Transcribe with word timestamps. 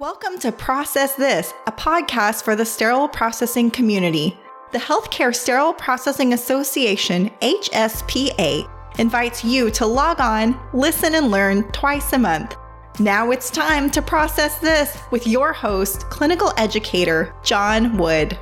Welcome 0.00 0.40
to 0.40 0.50
Process 0.50 1.14
This, 1.14 1.54
a 1.68 1.72
podcast 1.72 2.42
for 2.42 2.56
the 2.56 2.64
sterile 2.64 3.06
processing 3.06 3.70
community. 3.70 4.36
The 4.72 4.78
Healthcare 4.78 5.32
Sterile 5.32 5.72
Processing 5.72 6.32
Association, 6.32 7.30
HSPA, 7.40 8.68
invites 8.98 9.44
you 9.44 9.70
to 9.70 9.86
log 9.86 10.20
on, 10.20 10.58
listen, 10.72 11.14
and 11.14 11.30
learn 11.30 11.70
twice 11.70 12.12
a 12.12 12.18
month. 12.18 12.56
Now 12.98 13.30
it's 13.30 13.50
time 13.50 13.88
to 13.92 14.02
process 14.02 14.58
this 14.58 14.98
with 15.12 15.28
your 15.28 15.52
host, 15.52 16.10
clinical 16.10 16.52
educator 16.56 17.32
John 17.44 17.96
Wood. 17.96 18.36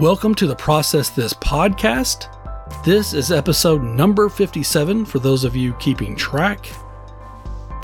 Welcome 0.00 0.34
to 0.36 0.46
the 0.46 0.56
Process 0.56 1.10
This 1.10 1.34
podcast. 1.34 2.34
This 2.86 3.12
is 3.12 3.30
episode 3.30 3.82
number 3.82 4.30
57 4.30 5.04
for 5.04 5.18
those 5.18 5.44
of 5.44 5.54
you 5.54 5.74
keeping 5.74 6.16
track. 6.16 6.72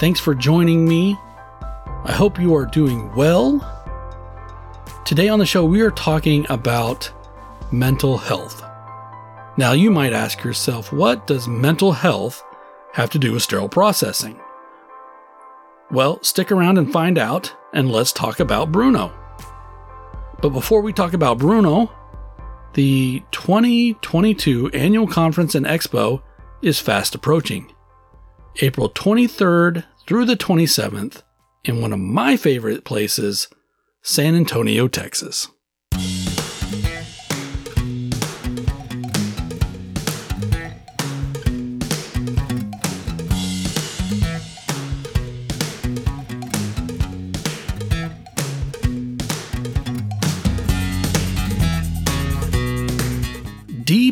Thanks 0.01 0.19
for 0.19 0.35
joining 0.35 0.89
me. 0.89 1.15
I 2.05 2.13
hope 2.13 2.41
you 2.41 2.55
are 2.57 2.65
doing 2.65 3.15
well. 3.15 3.61
Today 5.05 5.29
on 5.29 5.39
the 5.39 5.45
show, 5.45 5.67
we 5.67 5.83
are 5.83 5.91
talking 5.91 6.47
about 6.49 7.13
mental 7.71 8.17
health. 8.17 8.65
Now, 9.59 9.73
you 9.73 9.91
might 9.91 10.15
ask 10.15 10.43
yourself, 10.43 10.95
what 10.95 11.27
does 11.27 11.47
mental 11.47 11.93
health 11.93 12.43
have 12.95 13.11
to 13.11 13.19
do 13.19 13.33
with 13.33 13.43
sterile 13.43 13.69
processing? 13.69 14.41
Well, 15.91 16.23
stick 16.23 16.51
around 16.51 16.79
and 16.79 16.91
find 16.91 17.19
out, 17.19 17.55
and 17.75 17.93
let's 17.93 18.13
talk 18.13 18.41
about 18.41 18.73
Bruno. 18.73 19.13
But 20.41 20.51
before 20.51 20.81
we 20.81 20.95
talk 20.95 21.13
about 21.13 21.37
Bruno, 21.37 21.91
the 22.75 23.23
2022 23.31 24.69
Annual 24.71 25.07
Conference 25.07 25.55
and 25.55 25.67
Expo 25.67 26.23
is 26.63 26.81
fast 26.81 27.15
approaching. 27.15 27.73
April 28.61 28.91
23rd 28.91 29.85
through 30.07 30.25
the 30.25 30.37
27th 30.37 31.23
in 31.65 31.81
one 31.81 31.93
of 31.93 31.99
my 31.99 32.37
favorite 32.37 32.85
places, 32.85 33.49
San 34.03 34.35
Antonio, 34.35 34.89
Texas. 34.89 35.49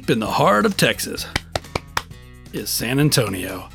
Deep 0.05 0.11
in 0.11 0.21
the 0.21 0.27
heart 0.27 0.67
of 0.67 0.77
Texas 0.77 1.27
is 2.53 2.69
San 2.69 3.01
Antonio, 3.01 3.71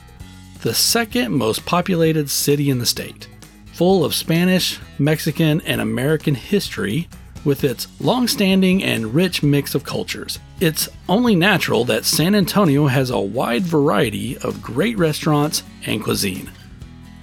the 0.61 0.75
second 0.75 1.31
most 1.31 1.65
populated 1.65 2.29
city 2.29 2.69
in 2.69 2.77
the 2.77 2.85
state, 2.85 3.27
full 3.73 4.05
of 4.05 4.13
Spanish, 4.13 4.79
Mexican, 4.99 5.59
and 5.61 5.81
American 5.81 6.35
history 6.35 7.09
with 7.45 7.63
its 7.63 7.87
long 7.99 8.27
standing 8.27 8.83
and 8.83 9.15
rich 9.15 9.41
mix 9.41 9.73
of 9.73 9.83
cultures. 9.83 10.37
It's 10.59 10.87
only 11.07 11.33
natural 11.33 11.83
that 11.85 12.05
San 12.05 12.35
Antonio 12.35 12.85
has 12.85 13.09
a 13.09 13.19
wide 13.19 13.63
variety 13.63 14.37
of 14.37 14.61
great 14.61 14.99
restaurants 14.99 15.63
and 15.87 16.03
cuisine. 16.03 16.51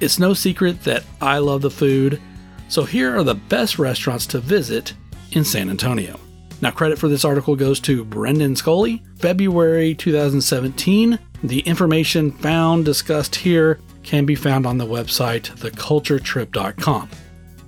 It's 0.00 0.18
no 0.18 0.34
secret 0.34 0.82
that 0.82 1.04
I 1.20 1.38
love 1.38 1.62
the 1.62 1.70
food, 1.70 2.20
so 2.68 2.82
here 2.82 3.16
are 3.16 3.22
the 3.22 3.36
best 3.36 3.78
restaurants 3.78 4.27
to 4.28 4.40
visit 4.40 4.94
in 5.30 5.44
San 5.44 5.70
Antonio. 5.70 6.18
Now, 6.62 6.70
credit 6.70 6.98
for 6.98 7.08
this 7.08 7.24
article 7.24 7.54
goes 7.54 7.80
to 7.80 8.04
Brendan 8.04 8.56
Scully, 8.56 9.02
February 9.18 9.94
2017. 9.94 11.18
The 11.44 11.60
information 11.60 12.30
found 12.32 12.86
discussed 12.86 13.36
here 13.36 13.78
can 14.02 14.24
be 14.24 14.34
found 14.34 14.66
on 14.66 14.78
the 14.78 14.86
website 14.86 15.50
theculturetrip.com. 15.58 17.11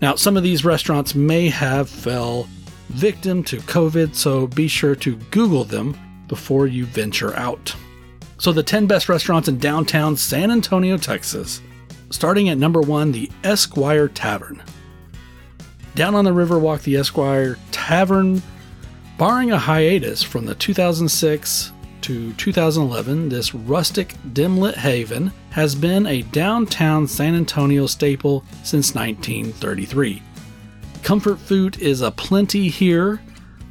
Now, 0.00 0.14
some 0.14 0.36
of 0.36 0.42
these 0.42 0.64
restaurants 0.64 1.14
may 1.14 1.48
have 1.48 1.90
fell 1.90 2.48
victim 2.88 3.42
to 3.44 3.58
COVID, 3.58 4.14
so 4.14 4.46
be 4.46 4.68
sure 4.68 4.94
to 4.96 5.16
Google 5.30 5.64
them 5.64 5.98
before 6.28 6.66
you 6.66 6.86
venture 6.86 7.36
out. 7.36 7.74
So, 8.38 8.52
the 8.52 8.62
10 8.62 8.86
best 8.86 9.08
restaurants 9.08 9.48
in 9.48 9.58
downtown 9.58 10.16
San 10.16 10.50
Antonio, 10.50 10.96
Texas. 10.96 11.60
Starting 12.10 12.48
at 12.48 12.56
number 12.56 12.80
one, 12.80 13.12
the 13.12 13.30
Esquire 13.44 14.08
Tavern. 14.08 14.62
Down 15.94 16.14
on 16.14 16.24
the 16.24 16.30
Riverwalk, 16.30 16.82
the 16.82 16.96
Esquire 16.96 17.58
Tavern 17.70 18.40
Barring 19.18 19.50
a 19.50 19.58
hiatus 19.58 20.22
from 20.22 20.46
the 20.46 20.54
2006 20.54 21.72
to 22.02 22.32
2011, 22.34 23.28
this 23.28 23.52
rustic, 23.52 24.14
dim 24.32 24.58
lit 24.58 24.76
haven 24.76 25.32
has 25.50 25.74
been 25.74 26.06
a 26.06 26.22
downtown 26.22 27.08
San 27.08 27.34
Antonio 27.34 27.88
staple 27.88 28.44
since 28.62 28.94
1933. 28.94 30.22
Comfort 31.02 31.40
food 31.40 31.80
is 31.80 32.00
aplenty 32.00 32.68
here, 32.68 33.20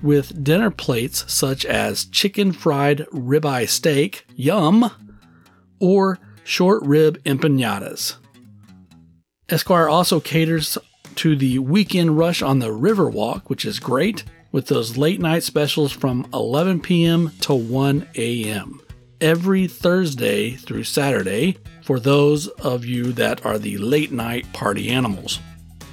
with 0.03 0.43
dinner 0.43 0.69
plates 0.69 1.23
such 1.31 1.63
as 1.63 2.03
chicken 2.03 2.51
fried 2.51 3.05
ribeye 3.13 3.69
steak, 3.69 4.25
yum, 4.35 4.91
or 5.79 6.19
short 6.43 6.83
rib 6.83 7.23
empanadas. 7.23 8.17
Esquire 9.47 9.87
also 9.87 10.19
caters 10.19 10.77
to 11.15 11.37
the 11.37 11.57
weekend 11.59 12.17
rush 12.17 12.41
on 12.41 12.59
the 12.59 12.67
Riverwalk, 12.67 13.43
which 13.45 13.63
is 13.63 13.79
great, 13.79 14.25
with 14.57 14.65
those 14.65 14.97
late 14.97 15.19
night 15.19 15.43
specials 15.43 15.91
from 15.91 16.27
11 16.33 16.79
p.m. 16.79 17.31
to 17.39 17.53
1 17.53 18.07
a.m. 18.15 18.81
every 19.21 19.67
Thursday 19.67 20.49
through 20.55 20.83
Saturday 20.83 21.55
for 21.83 21.99
those 21.99 22.47
of 22.47 22.83
you 22.83 23.11
that 23.11 23.45
are 23.45 23.59
the 23.59 23.77
late 23.77 24.11
night 24.11 24.51
party 24.53 24.89
animals. 24.89 25.39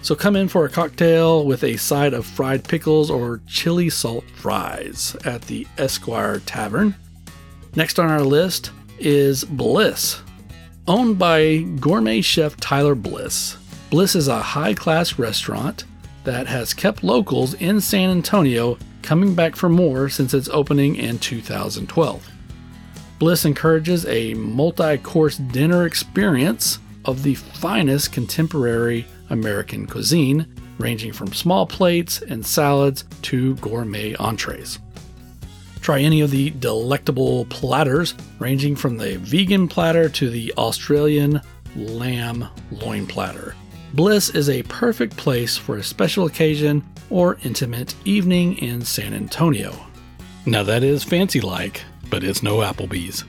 So 0.01 0.15
come 0.15 0.35
in 0.35 0.49
for 0.49 0.65
a 0.65 0.71
cocktail 0.71 1.45
with 1.45 1.63
a 1.63 1.77
side 1.77 2.15
of 2.15 2.25
fried 2.25 2.67
pickles 2.67 3.11
or 3.11 3.43
chili 3.47 3.91
salt 3.91 4.25
fries 4.35 5.15
at 5.27 5.43
the 5.43 5.67
Esquire 5.77 6.39
Tavern. 6.39 6.95
Next 7.77 7.99
on 7.99 8.11
our 8.11 8.23
list 8.23 8.71
is 8.99 9.45
Bliss. 9.45 10.23
Owned 10.89 11.19
by 11.19 11.59
gourmet 11.81 12.23
chef 12.23 12.57
Tyler 12.57 12.95
Bliss. 12.95 13.59
Bliss 13.91 14.15
is 14.15 14.29
a 14.29 14.41
high 14.41 14.73
class 14.73 15.19
restaurant 15.19 15.85
that 16.25 16.47
has 16.47 16.75
kept 16.75 17.05
locals 17.05 17.55
in 17.55 17.81
San 17.81 18.11
Antonio 18.11 18.79
coming 19.03 19.35
back 19.35 19.55
for 19.55 19.69
more 19.69 20.09
since 20.09 20.35
its 20.35 20.49
opening 20.49 20.97
in 20.97 21.19
2012. 21.19 22.31
Bliss 23.19 23.45
encourages 23.45 24.05
a 24.07 24.35
multi 24.35 24.99
course 24.99 25.37
dinner 25.37 25.87
experience 25.87 26.79
of 27.05 27.23
the 27.23 27.35
finest 27.35 28.13
contemporary 28.13 29.07
American 29.31 29.87
cuisine, 29.87 30.47
ranging 30.79 31.13
from 31.13 31.33
small 31.33 31.67
plates 31.67 32.23
and 32.23 32.45
salads 32.45 33.05
to 33.23 33.55
gourmet 33.57 34.15
entrees. 34.17 34.79
Try 35.81 36.01
any 36.01 36.23
of 36.23 36.31
the 36.31 36.51
delectable 36.51 37.45
platters, 37.47 38.15
ranging 38.39 38.75
from 38.75 38.97
the 38.97 39.19
vegan 39.19 39.69
platter 39.69 40.09
to 40.09 40.31
the 40.31 40.53
Australian 40.57 41.41
lamb 41.77 42.49
loin 42.71 43.07
platter. 43.07 43.55
Bliss 43.95 44.31
is 44.31 44.51
a 44.51 44.65
perfect 44.65 45.17
place 45.17 45.57
for 45.57 45.77
a 45.77 45.83
special 45.85 46.27
occasion 46.27 46.85
or 47.11 47.39
intimate 47.45 47.95
evening 48.05 48.59
in 48.59 48.85
San 48.85 49.15
Antonio. 49.15 49.73
Now, 50.47 50.65
that 50.65 50.83
is 50.83 51.05
fancy 51.05 51.41
like, 51.41 51.81
but 52.11 52.25
it's 52.25 52.43
no 52.43 52.57
Applebee's. 52.57 53.23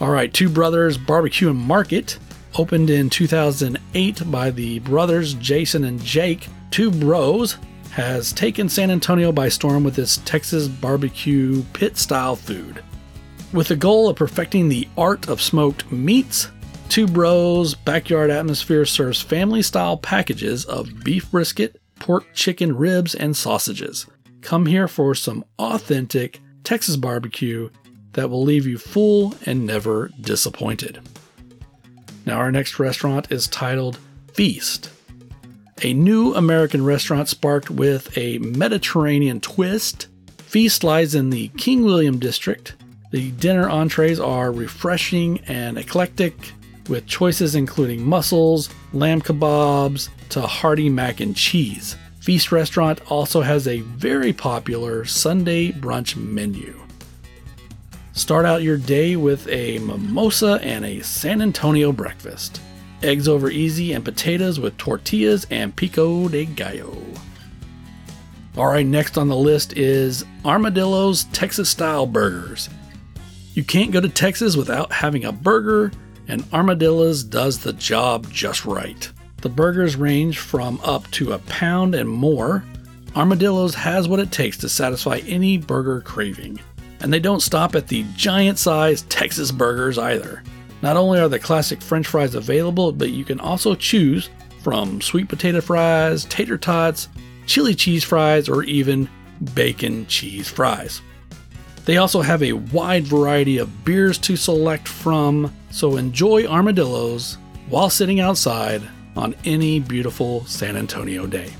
All 0.00 0.10
right, 0.10 0.34
Two 0.34 0.48
Brothers 0.48 0.98
Barbecue 0.98 1.48
and 1.48 1.60
Market 1.60 2.18
opened 2.58 2.90
in 2.90 3.08
2008 3.08 4.32
by 4.32 4.50
the 4.50 4.80
brothers 4.80 5.34
Jason 5.34 5.84
and 5.84 6.02
Jake. 6.02 6.48
Two 6.72 6.90
Bros 6.90 7.58
has 7.92 8.32
taken 8.32 8.68
San 8.68 8.90
Antonio 8.90 9.30
by 9.30 9.48
storm 9.48 9.84
with 9.84 9.96
its 9.96 10.16
Texas 10.24 10.66
barbecue 10.66 11.62
pit 11.72 11.96
style 11.96 12.34
food. 12.34 12.82
With 13.52 13.68
the 13.68 13.76
goal 13.76 14.08
of 14.08 14.16
perfecting 14.16 14.68
the 14.68 14.88
art 14.98 15.28
of 15.28 15.40
smoked 15.40 15.92
meats, 15.92 16.48
Two 16.94 17.08
Bros 17.08 17.74
Backyard 17.74 18.30
Atmosphere 18.30 18.84
serves 18.84 19.20
family 19.20 19.62
style 19.62 19.96
packages 19.96 20.64
of 20.64 21.02
beef 21.02 21.28
brisket, 21.28 21.80
pork 21.98 22.24
chicken 22.34 22.76
ribs, 22.76 23.16
and 23.16 23.36
sausages. 23.36 24.06
Come 24.42 24.66
here 24.66 24.86
for 24.86 25.12
some 25.16 25.44
authentic 25.58 26.40
Texas 26.62 26.94
barbecue 26.94 27.68
that 28.12 28.30
will 28.30 28.44
leave 28.44 28.64
you 28.64 28.78
full 28.78 29.34
and 29.44 29.66
never 29.66 30.12
disappointed. 30.20 31.00
Now, 32.26 32.36
our 32.36 32.52
next 32.52 32.78
restaurant 32.78 33.32
is 33.32 33.48
titled 33.48 33.98
Feast, 34.32 34.88
a 35.82 35.92
new 35.92 36.32
American 36.34 36.84
restaurant 36.84 37.28
sparked 37.28 37.70
with 37.70 38.16
a 38.16 38.38
Mediterranean 38.38 39.40
twist. 39.40 40.06
Feast 40.38 40.84
lies 40.84 41.16
in 41.16 41.30
the 41.30 41.48
King 41.56 41.82
William 41.82 42.20
district. 42.20 42.76
The 43.10 43.32
dinner 43.32 43.68
entrees 43.68 44.20
are 44.20 44.52
refreshing 44.52 45.40
and 45.48 45.76
eclectic, 45.76 46.52
with 46.88 47.06
choices 47.06 47.54
including 47.54 48.04
mussels, 48.04 48.70
lamb 48.92 49.20
kebabs, 49.20 50.08
to 50.30 50.40
hearty 50.42 50.88
mac 50.88 51.20
and 51.20 51.36
cheese. 51.36 51.96
Feast 52.20 52.52
Restaurant 52.52 53.00
also 53.10 53.42
has 53.42 53.68
a 53.68 53.80
very 53.80 54.32
popular 54.32 55.04
Sunday 55.04 55.72
brunch 55.72 56.16
menu. 56.16 56.80
Start 58.12 58.46
out 58.46 58.62
your 58.62 58.76
day 58.76 59.16
with 59.16 59.46
a 59.48 59.78
mimosa 59.80 60.60
and 60.62 60.84
a 60.84 61.02
San 61.02 61.42
Antonio 61.42 61.92
breakfast. 61.92 62.60
Eggs 63.02 63.28
over 63.28 63.50
easy 63.50 63.92
and 63.92 64.04
potatoes 64.04 64.58
with 64.60 64.76
tortillas 64.78 65.46
and 65.50 65.74
pico 65.74 66.28
de 66.28 66.46
gallo. 66.46 66.96
All 68.56 68.68
right, 68.68 68.86
next 68.86 69.18
on 69.18 69.28
the 69.28 69.36
list 69.36 69.76
is 69.76 70.24
Armadillo's 70.44 71.24
Texas 71.24 71.68
style 71.68 72.06
burgers. 72.06 72.70
You 73.54 73.64
can't 73.64 73.90
go 73.90 74.00
to 74.00 74.08
Texas 74.08 74.56
without 74.56 74.92
having 74.92 75.24
a 75.24 75.32
burger, 75.32 75.90
and 76.28 76.44
Armadillo's 76.52 77.22
does 77.22 77.58
the 77.58 77.72
job 77.72 78.30
just 78.30 78.64
right. 78.64 79.10
The 79.42 79.48
burgers 79.48 79.96
range 79.96 80.38
from 80.38 80.80
up 80.82 81.10
to 81.12 81.32
a 81.32 81.38
pound 81.40 81.94
and 81.94 82.08
more. 82.08 82.64
Armadillo's 83.14 83.74
has 83.74 84.08
what 84.08 84.20
it 84.20 84.32
takes 84.32 84.56
to 84.58 84.68
satisfy 84.68 85.18
any 85.26 85.58
burger 85.58 86.00
craving. 86.00 86.60
And 87.00 87.12
they 87.12 87.20
don't 87.20 87.42
stop 87.42 87.74
at 87.74 87.88
the 87.88 88.06
giant 88.16 88.58
sized 88.58 89.10
Texas 89.10 89.52
burgers 89.52 89.98
either. 89.98 90.42
Not 90.82 90.96
only 90.96 91.20
are 91.20 91.28
the 91.28 91.38
classic 91.38 91.82
french 91.82 92.06
fries 92.06 92.34
available, 92.34 92.92
but 92.92 93.10
you 93.10 93.24
can 93.24 93.40
also 93.40 93.74
choose 93.74 94.30
from 94.62 95.00
sweet 95.00 95.28
potato 95.28 95.60
fries, 95.60 96.24
tater 96.24 96.56
tots, 96.56 97.08
chili 97.46 97.74
cheese 97.74 98.02
fries, 98.02 98.48
or 98.48 98.64
even 98.64 99.08
bacon 99.54 100.06
cheese 100.06 100.48
fries. 100.48 101.02
They 101.84 101.98
also 101.98 102.22
have 102.22 102.42
a 102.42 102.54
wide 102.54 103.04
variety 103.04 103.58
of 103.58 103.84
beers 103.84 104.18
to 104.18 104.36
select 104.36 104.88
from, 104.88 105.54
so 105.70 105.96
enjoy 105.96 106.46
armadillos 106.46 107.36
while 107.68 107.90
sitting 107.90 108.20
outside 108.20 108.82
on 109.16 109.34
any 109.44 109.80
beautiful 109.80 110.44
San 110.46 110.76
Antonio 110.76 111.26
day. 111.26 111.52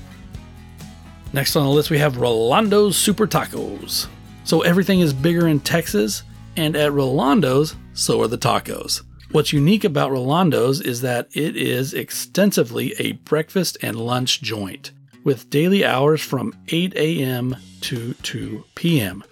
Next 1.31 1.55
on 1.55 1.63
the 1.65 1.69
list, 1.69 1.89
we 1.89 1.99
have 1.99 2.17
Rolando's 2.17 2.97
Super 2.97 3.27
Tacos. 3.27 4.07
So 4.45 4.61
everything 4.61 4.99
is 4.99 5.13
bigger 5.13 5.47
in 5.47 5.59
Texas, 5.59 6.23
and 6.55 6.75
at 6.75 6.91
Rolando's, 6.91 7.75
so 7.93 8.21
are 8.21 8.27
the 8.27 8.37
tacos. 8.37 9.01
What's 9.31 9.51
unique 9.51 9.83
about 9.83 10.11
Rolando's 10.11 10.81
is 10.81 11.01
that 11.01 11.27
it 11.33 11.57
is 11.57 11.93
extensively 11.93 12.93
a 12.99 13.13
breakfast 13.13 13.77
and 13.81 13.95
lunch 13.95 14.41
joint 14.41 14.91
with 15.23 15.49
daily 15.49 15.83
hours 15.83 16.21
from 16.21 16.55
8 16.69 16.95
a.m. 16.95 17.57
to 17.81 18.13
2 18.13 18.63
p.m. 18.75 19.23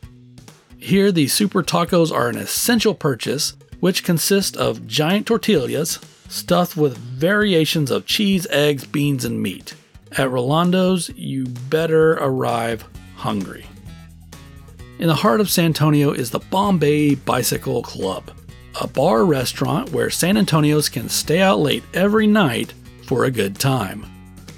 Here, 0.83 1.13
the 1.13 1.27
super 1.27 1.63
tacos 1.63 2.11
are 2.11 2.27
an 2.27 2.35
essential 2.35 2.93
purchase, 2.93 3.55
which 3.79 4.03
consist 4.03 4.57
of 4.57 4.85
giant 4.85 5.25
tortillas 5.25 5.97
stuffed 6.27 6.75
with 6.75 6.97
variations 6.97 7.89
of 7.89 8.05
cheese, 8.05 8.45
eggs, 8.49 8.83
beans, 8.83 9.23
and 9.23 9.41
meat. 9.41 9.75
At 10.17 10.29
Rolando's, 10.29 11.09
you 11.15 11.45
better 11.45 12.15
arrive 12.15 12.83
hungry. 13.15 13.65
In 14.99 15.07
the 15.07 15.15
heart 15.15 15.39
of 15.39 15.49
San 15.49 15.67
Antonio 15.67 16.11
is 16.11 16.31
the 16.31 16.39
Bombay 16.39 17.15
Bicycle 17.15 17.81
Club, 17.81 18.31
a 18.81 18.85
bar 18.85 19.23
restaurant 19.23 19.91
where 19.91 20.09
San 20.09 20.35
Antonios 20.35 20.91
can 20.91 21.07
stay 21.07 21.39
out 21.39 21.59
late 21.59 21.85
every 21.93 22.27
night 22.27 22.73
for 23.07 23.23
a 23.23 23.31
good 23.31 23.57
time. 23.57 24.05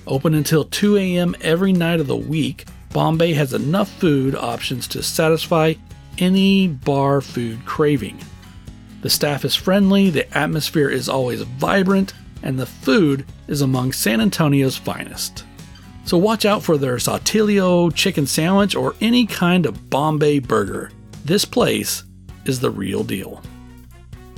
Open 0.08 0.34
until 0.34 0.66
2 0.66 0.98
a.m. 0.98 1.36
every 1.42 1.72
night 1.72 2.00
of 2.00 2.08
the 2.08 2.18
week, 2.18 2.66
Bombay 2.92 3.34
has 3.34 3.54
enough 3.54 3.92
food 4.00 4.34
options 4.34 4.88
to 4.88 5.04
satisfy 5.04 5.76
any 6.18 6.68
bar 6.68 7.22
food 7.22 7.66
craving. 7.66 8.20
The 9.02 9.10
staff 9.10 9.46
is 9.46 9.56
friendly, 9.56 10.10
the 10.10 10.38
atmosphere 10.38 10.90
is 10.90 11.10
always 11.10 11.42
vibrant, 11.42 12.14
and 12.44 12.60
the 12.60 12.66
food 12.66 13.26
is 13.48 13.62
among 13.62 13.92
San 13.92 14.22
Antonio's 14.22 14.78
finest. 14.78 15.46
So 16.06 16.18
watch 16.18 16.46
out 16.46 16.64
for 16.64 16.78
their 16.78 16.98
Saltillo 16.98 17.94
chicken 17.94 18.28
sandwich 18.28 18.76
or 18.76 18.96
any 19.02 19.26
kind 19.26 19.66
of 19.66 19.90
Bombay 19.90 20.40
burger. 20.40 20.92
This 21.24 21.46
place 21.46 22.04
is 22.46 22.60
the 22.60 22.70
real 22.70 23.04
deal. 23.04 23.42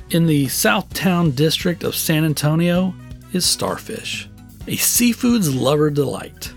In 0.09 0.25
the 0.25 0.45
Southtown 0.45 1.35
district 1.35 1.83
of 1.83 1.95
San 1.95 2.23
Antonio 2.23 2.93
is 3.33 3.45
Starfish 3.45 4.29
a 4.67 4.75
seafood's 4.75 5.53
lover 5.53 5.89
delight. 5.89 6.53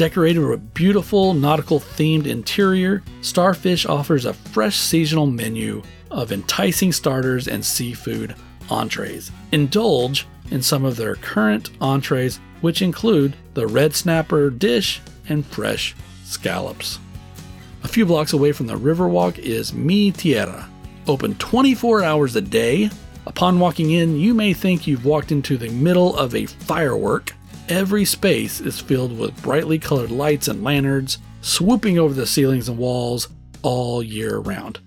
Decorated 0.00 0.40
with 0.40 0.54
a 0.54 0.56
beautiful 0.56 1.34
nautical 1.34 1.78
themed 1.78 2.24
interior, 2.24 3.02
Starfish 3.20 3.84
offers 3.84 4.24
a 4.24 4.32
fresh 4.32 4.78
seasonal 4.78 5.26
menu 5.26 5.82
of 6.10 6.32
enticing 6.32 6.90
starters 6.90 7.48
and 7.48 7.62
seafood 7.62 8.34
entrees. 8.70 9.30
Indulge 9.52 10.26
in 10.50 10.62
some 10.62 10.86
of 10.86 10.96
their 10.96 11.16
current 11.16 11.68
entrees, 11.82 12.40
which 12.62 12.80
include 12.80 13.36
the 13.52 13.66
red 13.66 13.94
snapper 13.94 14.48
dish 14.48 15.02
and 15.28 15.44
fresh 15.44 15.94
scallops. 16.24 16.98
A 17.84 17.88
few 17.88 18.06
blocks 18.06 18.32
away 18.32 18.52
from 18.52 18.68
the 18.68 18.78
Riverwalk 18.78 19.38
is 19.38 19.74
Mi 19.74 20.12
Tierra, 20.12 20.66
open 21.08 21.34
24 21.34 22.04
hours 22.04 22.36
a 22.36 22.40
day. 22.40 22.88
Upon 23.26 23.60
walking 23.60 23.90
in, 23.90 24.18
you 24.18 24.32
may 24.32 24.54
think 24.54 24.86
you've 24.86 25.04
walked 25.04 25.30
into 25.30 25.58
the 25.58 25.68
middle 25.68 26.16
of 26.16 26.34
a 26.34 26.46
firework, 26.46 27.34
Every 27.70 28.04
space 28.04 28.60
is 28.60 28.80
filled 28.80 29.16
with 29.16 29.42
brightly 29.42 29.78
colored 29.78 30.10
lights 30.10 30.48
and 30.48 30.64
lanterns 30.64 31.18
swooping 31.40 32.00
over 32.00 32.12
the 32.12 32.26
ceilings 32.26 32.68
and 32.68 32.76
walls 32.76 33.28
all 33.62 34.02
year 34.02 34.38
round. 34.38 34.80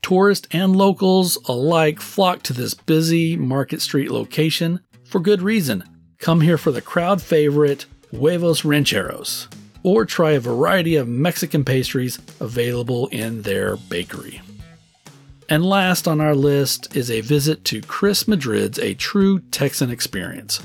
Tourists 0.00 0.48
and 0.52 0.74
locals 0.74 1.36
alike 1.44 2.00
flock 2.00 2.42
to 2.44 2.54
this 2.54 2.72
busy 2.72 3.36
Market 3.36 3.82
Street 3.82 4.10
location 4.10 4.80
for 5.04 5.20
good 5.20 5.42
reason. 5.42 5.84
Come 6.16 6.40
here 6.40 6.56
for 6.56 6.72
the 6.72 6.80
crowd 6.80 7.20
favorite 7.20 7.84
huevos 8.10 8.64
rancheros, 8.64 9.48
or 9.82 10.06
try 10.06 10.30
a 10.30 10.40
variety 10.40 10.96
of 10.96 11.08
Mexican 11.08 11.62
pastries 11.62 12.18
available 12.40 13.08
in 13.08 13.42
their 13.42 13.76
bakery. 13.76 14.40
And 15.50 15.62
last 15.62 16.08
on 16.08 16.22
our 16.22 16.34
list 16.34 16.96
is 16.96 17.10
a 17.10 17.20
visit 17.20 17.66
to 17.66 17.82
Chris 17.82 18.26
Madrid's 18.26 18.78
A 18.78 18.94
True 18.94 19.40
Texan 19.50 19.90
Experience, 19.90 20.62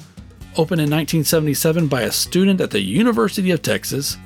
Opened 0.57 0.81
in 0.81 0.89
1977 0.89 1.88
by 1.88 2.01
a 2.01 2.12
student 2.12 2.62
at 2.62 2.71
the 2.71 2.81
University 2.81 3.51
of 3.51 3.62
Texas, 3.62 4.18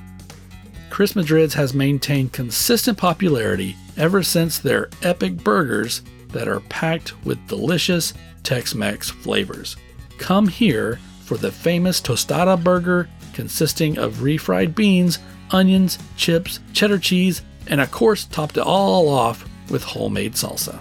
Chris 0.89 1.13
Madrid's 1.13 1.53
has 1.55 1.73
maintained 1.73 2.31
consistent 2.31 2.97
popularity 2.97 3.75
ever 3.97 4.23
since 4.23 4.57
their 4.57 4.89
epic 5.03 5.35
burgers 5.35 6.03
that 6.29 6.47
are 6.47 6.61
packed 6.61 7.21
with 7.25 7.47
delicious 7.49 8.13
Tex 8.43 8.73
Mex 8.73 9.09
flavors. 9.09 9.75
Come 10.19 10.47
here 10.47 10.99
for 11.25 11.35
the 11.35 11.51
famous 11.51 11.99
tostada 11.99 12.63
burger 12.63 13.09
consisting 13.33 13.97
of 13.97 14.19
refried 14.19 14.73
beans, 14.73 15.19
onions, 15.51 15.99
chips, 16.15 16.61
cheddar 16.71 16.99
cheese, 16.99 17.41
and 17.67 17.81
of 17.81 17.91
course, 17.91 18.23
topped 18.23 18.55
it 18.55 18.63
all 18.63 19.09
off 19.09 19.45
with 19.69 19.83
homemade 19.83 20.35
salsa. 20.35 20.79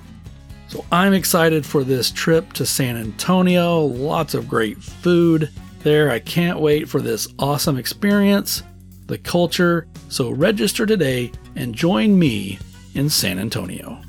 So 0.71 0.85
I'm 0.93 1.15
excited 1.15 1.67
for 1.67 1.83
this 1.83 2.13
trip 2.13 2.53
to 2.53 2.65
San 2.65 2.97
Antonio. 2.97 3.81
Lots 3.81 4.35
of 4.35 4.47
great 4.49 4.81
food 4.81 5.51
there. 5.81 6.13
I 6.13 6.21
can't 6.21 6.61
wait 6.61 6.89
for 6.89 7.01
this 7.03 7.27
awesome 7.41 7.77
experience, 7.77 8.63
the 9.07 9.19
culture. 9.19 9.89
So 10.11 10.31
register 10.31 10.87
today 10.87 11.33
and 11.57 11.75
join 11.75 12.17
me 12.17 12.61
in 12.95 13.11
San 13.11 13.41
Antonio. 13.41 14.01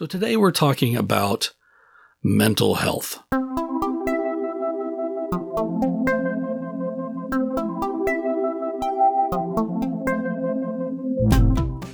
So 0.00 0.06
today 0.06 0.38
we're 0.38 0.50
talking 0.50 0.96
about 0.96 1.52
mental 2.22 2.76
health. 2.76 3.22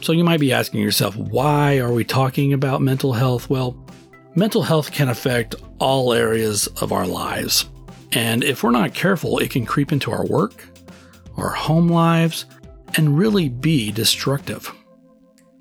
So 0.03 0.13
you 0.13 0.23
might 0.23 0.39
be 0.39 0.53
asking 0.53 0.83
yourself, 0.83 1.17
why 1.17 1.79
are 1.79 1.93
we 1.93 2.05
talking 2.05 2.53
about 2.53 2.81
mental 2.81 3.13
health? 3.13 3.51
Well, 3.51 3.77
mental 4.37 4.63
health 4.63 4.93
can 4.93 5.09
affect 5.09 5.57
all 5.81 6.13
areas 6.13 6.69
of 6.81 6.93
our 6.93 7.09
lives. 7.09 7.69
And 8.13 8.45
if 8.45 8.63
we're 8.63 8.71
not 8.71 8.95
careful, 8.95 9.41
it 9.41 9.51
can 9.51 9.67
creep 9.67 9.91
into 9.91 10.13
our 10.13 10.25
work, 10.25 10.65
our 11.37 11.51
home 11.51 11.89
lives, 11.89 12.45
and 12.97 13.19
really 13.19 13.49
be 13.49 13.91
destructive. 13.91 14.73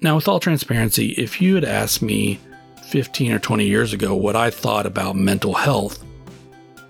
Now, 0.02 0.16
with 0.16 0.28
all 0.28 0.40
transparency, 0.40 1.10
if 1.12 1.42
you 1.42 1.56
had 1.56 1.64
asked 1.64 2.02
me 2.02 2.40
15 2.84 3.32
or 3.32 3.40
20 3.40 3.66
years 3.66 3.94
ago 3.94 4.16
what 4.16 4.36
I 4.36 4.50
thought 4.50 4.86
about 4.86 5.16
mental 5.16 5.54
health, 5.54 6.04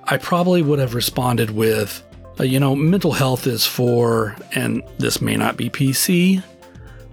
I 0.05 0.17
probably 0.17 0.61
would 0.61 0.79
have 0.79 0.93
responded 0.93 1.51
with, 1.51 2.03
uh, 2.39 2.43
you 2.43 2.59
know, 2.59 2.75
mental 2.75 3.11
health 3.11 3.47
is 3.47 3.65
for, 3.65 4.35
and 4.53 4.83
this 4.97 5.21
may 5.21 5.35
not 5.35 5.57
be 5.57 5.69
PC, 5.69 6.43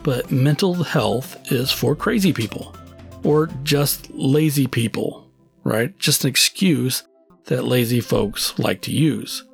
but 0.03 0.31
mental 0.31 0.75
health 0.75 1.39
is 1.53 1.71
for 1.71 1.95
crazy 1.95 2.33
people 2.33 2.75
or 3.23 3.49
just 3.63 4.11
lazy 4.11 4.67
people, 4.67 5.31
right? 5.65 5.97
Just 5.99 6.25
an 6.25 6.31
excuse 6.31 7.05
that 7.45 7.65
lazy 7.65 8.01
folks 8.01 8.59
like 8.59 8.83
to 8.83 8.93
use. 8.93 9.45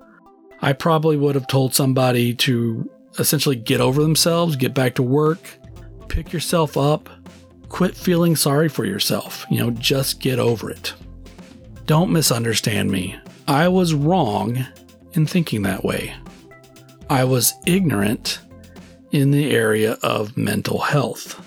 I 0.61 0.73
probably 0.73 1.16
would 1.16 1.35
have 1.35 1.47
told 1.47 1.75
somebody 1.75 2.35
to 2.35 2.90
essentially 3.18 3.57
get 3.57 3.80
over 3.80 4.02
themselves, 4.02 4.57
get 4.57 4.75
back 4.75 4.95
to 4.97 5.02
work, 5.02 5.59
pick 6.08 6.32
yourself 6.32 6.76
up, 6.76 7.08
quit 7.68 7.94
feeling 7.94 8.36
sorry 8.36 8.68
for 8.68 8.84
yourself. 8.84 9.46
You 9.50 9.58
know, 9.58 9.70
just 9.70 10.20
get 10.20 10.38
over 10.38 10.70
it. 10.70 10.94
Don't 11.86 12.12
misunderstand 12.12 12.90
me. 12.90 13.16
I 13.46 13.68
was 13.68 13.94
wrong 13.94 14.66
in 15.12 15.26
thinking 15.26 15.62
that 15.62 15.84
way. 15.84 16.14
I 17.08 17.24
was 17.24 17.54
ignorant 17.66 18.40
in 19.10 19.30
the 19.30 19.50
area 19.50 19.96
of 20.02 20.36
mental 20.36 20.78
health. 20.78 21.42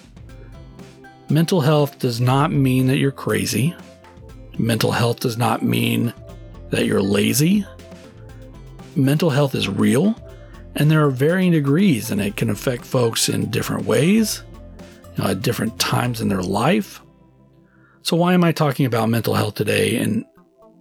Mental 1.30 1.62
health 1.62 2.00
does 2.00 2.20
not 2.20 2.52
mean 2.52 2.88
that 2.88 2.98
you're 2.98 3.12
crazy. 3.12 3.76
Mental 4.58 4.92
health 4.92 5.20
does 5.20 5.38
not 5.38 5.64
mean 5.64 6.14
that 6.72 6.86
you're 6.86 7.02
lazy. 7.02 7.66
Mental 8.96 9.30
health 9.30 9.56
is 9.56 9.70
real, 9.70 10.16
and 10.76 10.90
there 10.90 11.06
are 11.06 11.12
varying 11.12 11.52
degrees, 11.52 12.12
and 12.12 12.20
it 12.20 12.36
can 12.36 12.50
affect 12.50 12.84
folks 12.84 13.30
in 13.30 13.50
different 13.52 13.86
ways, 13.86 14.44
at 15.18 15.42
different 15.42 15.80
times 15.80 16.22
in 16.22 16.30
their 16.30 16.42
life. 16.42 17.02
So, 18.04 18.18
why 18.18 18.34
am 18.34 18.44
I 18.44 18.52
talking 18.52 18.86
about 18.86 19.10
mental 19.10 19.36
health 19.36 19.56
today? 19.56 19.98
And 19.98 20.26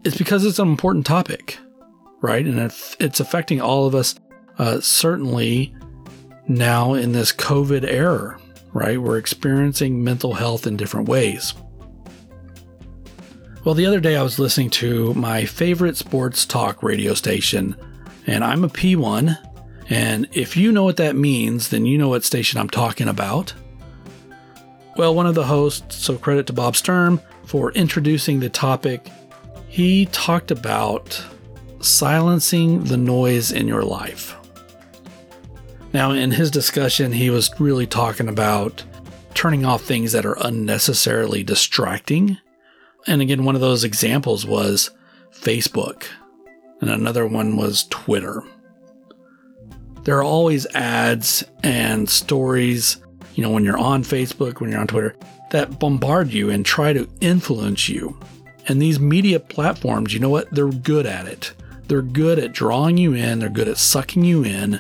it's 0.05 0.17
because 0.17 0.45
it's 0.45 0.59
an 0.59 0.69
important 0.69 1.07
topic, 1.07 1.59
right? 2.23 2.45
And 2.45 2.73
it's 2.99 3.21
affecting 3.21 3.61
all 3.61 3.87
of 3.87 3.95
us, 3.95 4.15
uh, 4.59 4.81
certainly 4.81 5.75
now 6.49 6.95
in 6.95 7.13
this 7.13 7.33
COVID 7.33 7.85
era, 7.85 8.39
right? 8.73 9.01
We're 9.01 9.19
experiencing 9.19 10.03
mental 10.03 10.35
health 10.35 10.67
in 10.67 10.77
different 10.77 11.09
ways. 11.09 11.55
Well, 13.65 13.75
the 13.75 13.85
other 13.85 14.01
day 14.01 14.17
I 14.17 14.23
was 14.23 14.39
listening 14.39 14.71
to 14.71 15.13
my 15.15 15.45
favorite 15.45 15.99
sports 15.99 16.47
talk 16.47 16.83
radio 16.83 17.13
station, 17.13 17.77
and 18.27 18.43
I'm 18.43 18.65
a 18.65 18.69
P1. 18.69 19.37
And 19.91 20.29
if 20.33 20.57
you 20.57 20.73
know 20.73 20.85
what 20.85 20.97
that 20.97 21.15
means, 21.15 21.69
then 21.69 21.85
you 21.85 21.99
know 21.99 22.09
what 22.09 22.25
station 22.25 22.59
I'm 22.59 22.71
talking 22.71 23.09
about. 23.09 23.53
Well, 25.01 25.15
one 25.15 25.27
of 25.27 25.35
the 25.35 25.47
hosts, 25.47 25.97
so 25.97 26.19
credit 26.19 26.47
to 26.49 26.53
Bob 26.53 26.77
Sturm 26.77 27.23
for 27.47 27.73
introducing 27.73 28.39
the 28.39 28.51
topic 28.51 29.11
he 29.67 30.05
talked 30.13 30.51
about 30.51 31.25
silencing 31.81 32.85
the 32.85 32.99
noise 32.99 33.51
in 33.51 33.67
your 33.67 33.83
life. 33.83 34.37
Now, 35.95 36.11
in 36.11 36.33
his 36.33 36.51
discussion, 36.51 37.13
he 37.13 37.31
was 37.31 37.51
really 37.59 37.87
talking 37.87 38.29
about 38.29 38.85
turning 39.33 39.65
off 39.65 39.81
things 39.81 40.13
that 40.13 40.27
are 40.27 40.37
unnecessarily 40.39 41.45
distracting. 41.45 42.37
And 43.07 43.23
again, 43.23 43.45
one 43.45 43.55
of 43.55 43.63
those 43.63 43.85
examples 43.85 44.45
was 44.45 44.91
Facebook, 45.33 46.05
and 46.83 46.91
another 46.91 47.27
one 47.27 47.57
was 47.57 47.85
Twitter. 47.85 48.45
There 50.03 50.19
are 50.19 50.23
always 50.23 50.67
ads 50.75 51.43
and 51.63 52.07
stories, 52.07 52.99
you 53.41 53.47
know, 53.47 53.53
when 53.53 53.65
you're 53.65 53.79
on 53.79 54.05
Facebook, 54.05 54.61
when 54.61 54.71
you're 54.71 54.83
on 54.83 54.87
Twitter, 54.87 55.17
that 55.49 55.79
bombard 55.79 56.31
you 56.31 56.51
and 56.51 56.63
try 56.63 56.93
to 56.93 57.09
influence 57.23 57.89
you 57.89 58.21
and 58.67 58.83
these 58.83 59.01
media 59.01 59.41
platforms, 59.41 60.13
you 60.13 60.21
know 60.21 60.29
what? 60.29 60.51
They're 60.51 60.69
good 60.69 61.07
at 61.07 61.27
it. 61.27 61.55
They're 61.89 62.03
good 62.03 62.39
at 62.39 62.53
drawing 62.53 62.99
you 62.99 63.15
in, 63.15 63.39
they're 63.39 63.49
good 63.49 63.67
at 63.67 63.79
sucking 63.79 64.27
you 64.27 64.45
in 64.45 64.79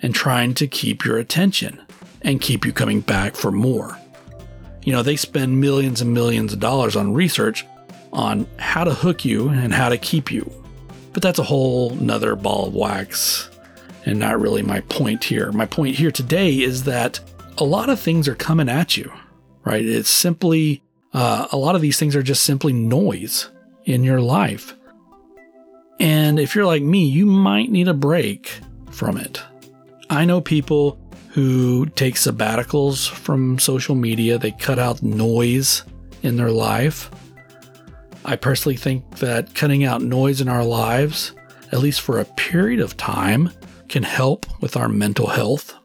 and 0.00 0.14
trying 0.14 0.54
to 0.54 0.66
keep 0.66 1.04
your 1.04 1.18
attention 1.18 1.82
and 2.22 2.40
keep 2.40 2.64
you 2.64 2.72
coming 2.72 3.02
back 3.02 3.36
for 3.36 3.52
more. 3.52 3.98
You 4.84 4.92
know, 4.92 5.02
they 5.02 5.16
spend 5.16 5.60
millions 5.60 6.00
and 6.00 6.14
millions 6.14 6.54
of 6.54 6.60
dollars 6.60 6.96
on 6.96 7.12
research 7.12 7.66
on 8.10 8.46
how 8.58 8.84
to 8.84 8.94
hook 8.94 9.26
you 9.26 9.50
and 9.50 9.74
how 9.74 9.90
to 9.90 9.98
keep 9.98 10.32
you. 10.32 10.50
But 11.12 11.22
that's 11.22 11.38
a 11.38 11.44
whole 11.44 11.90
nother 11.90 12.36
ball 12.36 12.68
of 12.68 12.74
wax 12.74 13.50
and 14.06 14.18
not 14.18 14.40
really 14.40 14.62
my 14.62 14.80
point 14.80 15.24
here. 15.24 15.52
My 15.52 15.66
point 15.66 15.94
here 15.94 16.10
today 16.10 16.54
is 16.54 16.84
that 16.84 17.20
a 17.58 17.64
lot 17.64 17.90
of 17.90 18.00
things 18.00 18.28
are 18.28 18.34
coming 18.34 18.68
at 18.68 18.96
you, 18.96 19.12
right? 19.64 19.84
It's 19.84 20.08
simply 20.08 20.82
uh, 21.12 21.48
a 21.50 21.56
lot 21.56 21.74
of 21.74 21.80
these 21.80 21.98
things 21.98 22.14
are 22.14 22.22
just 22.22 22.42
simply 22.42 22.72
noise 22.72 23.50
in 23.84 24.04
your 24.04 24.20
life. 24.20 24.74
And 26.00 26.38
if 26.38 26.54
you're 26.54 26.66
like 26.66 26.82
me, 26.82 27.06
you 27.06 27.26
might 27.26 27.70
need 27.70 27.88
a 27.88 27.94
break 27.94 28.60
from 28.90 29.16
it. 29.16 29.42
I 30.08 30.24
know 30.24 30.40
people 30.40 30.98
who 31.30 31.86
take 31.86 32.14
sabbaticals 32.14 33.08
from 33.08 33.58
social 33.58 33.94
media, 33.94 34.38
they 34.38 34.52
cut 34.52 34.78
out 34.78 35.02
noise 35.02 35.84
in 36.22 36.36
their 36.36 36.50
life. 36.50 37.10
I 38.24 38.36
personally 38.36 38.76
think 38.76 39.18
that 39.18 39.54
cutting 39.54 39.84
out 39.84 40.02
noise 40.02 40.40
in 40.40 40.48
our 40.48 40.64
lives, 40.64 41.32
at 41.72 41.80
least 41.80 42.00
for 42.00 42.18
a 42.18 42.24
period 42.24 42.80
of 42.80 42.96
time, 42.96 43.50
can 43.88 44.02
help 44.02 44.46
with 44.60 44.76
our 44.76 44.88
mental 44.88 45.28
health. 45.28 45.77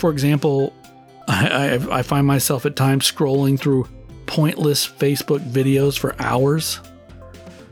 For 0.00 0.10
example, 0.10 0.72
I, 1.28 1.76
I, 1.76 1.98
I 1.98 2.02
find 2.02 2.26
myself 2.26 2.66
at 2.66 2.74
times 2.74 3.10
scrolling 3.10 3.60
through 3.60 3.86
pointless 4.26 4.86
Facebook 4.86 5.40
videos 5.40 5.98
for 5.98 6.16
hours. 6.20 6.80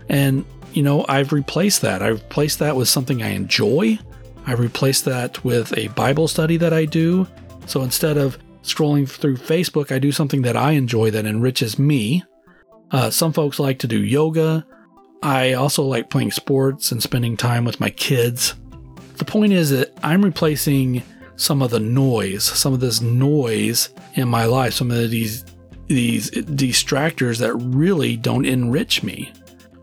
And, 0.09 0.45
you 0.73 0.83
know, 0.83 1.07
I've 1.09 1.33
replaced 1.33 1.81
that. 1.83 2.03
I've 2.03 2.21
replaced 2.21 2.59
that 2.59 2.77
with 2.77 2.89
something 2.89 3.23
I 3.23 3.31
enjoy. 3.31 3.99
I've 4.47 4.61
replaced 4.61 5.07
that 5.07 5.43
with 5.43 5.77
a 5.77 5.89
Bible 5.89 6.29
study 6.29 6.57
that 6.59 6.73
I 6.73 6.85
do. 6.85 7.27
So 7.67 7.83
instead 7.83 8.17
of 8.17 8.39
scrolling 8.63 9.09
through 9.09 9.37
Facebook, 9.39 9.91
I 9.91 9.99
do 9.99 10.13
something 10.13 10.43
that 10.43 10.57
I 10.57 10.73
enjoy 10.73 11.11
that 11.13 11.27
enriches 11.27 11.79
me. 11.79 12.25
Uh, 12.91 13.11
some 13.11 13.33
folks 13.33 13.59
like 13.59 13.79
to 13.81 13.87
do 13.87 14.03
yoga. 14.03 14.67
I 15.23 15.55
also 15.55 15.83
like 15.83 16.11
playing 16.11 16.31
sports 16.31 16.93
and 16.93 17.03
spending 17.03 17.37
time 17.37 17.65
with 17.65 17.81
my 17.81 17.91
kids. 17.91 18.55
The 19.17 19.25
point 19.25 19.53
is 19.53 19.71
that 19.71 19.93
I'm 20.03 20.25
replacing 20.25 21.03
some 21.39 21.63
of 21.63 21.71
the 21.71 21.81
noise, 21.81 22.45
some 22.45 22.75
of 22.75 22.81
this 22.81 23.01
noise 23.01 23.89
in 24.15 24.29
my 24.29 24.45
life, 24.45 24.75
some 24.75 24.91
of 24.91 25.11
these 25.11 25.45
these 25.87 26.31
distractors 26.31 27.39
that 27.39 27.55
really 27.55 28.15
don't 28.15 28.45
enrich 28.45 29.03
me, 29.03 29.33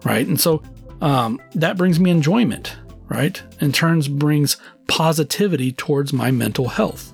right? 0.03 0.27
And 0.27 0.39
so 0.39 0.61
um, 1.01 1.41
that 1.55 1.77
brings 1.77 1.99
me 1.99 2.11
enjoyment, 2.11 2.77
right? 3.09 3.41
In 3.59 3.71
turns 3.71 4.07
brings 4.07 4.57
positivity 4.87 5.71
towards 5.71 6.13
my 6.13 6.29
mental 6.29 6.67
health. 6.67 7.11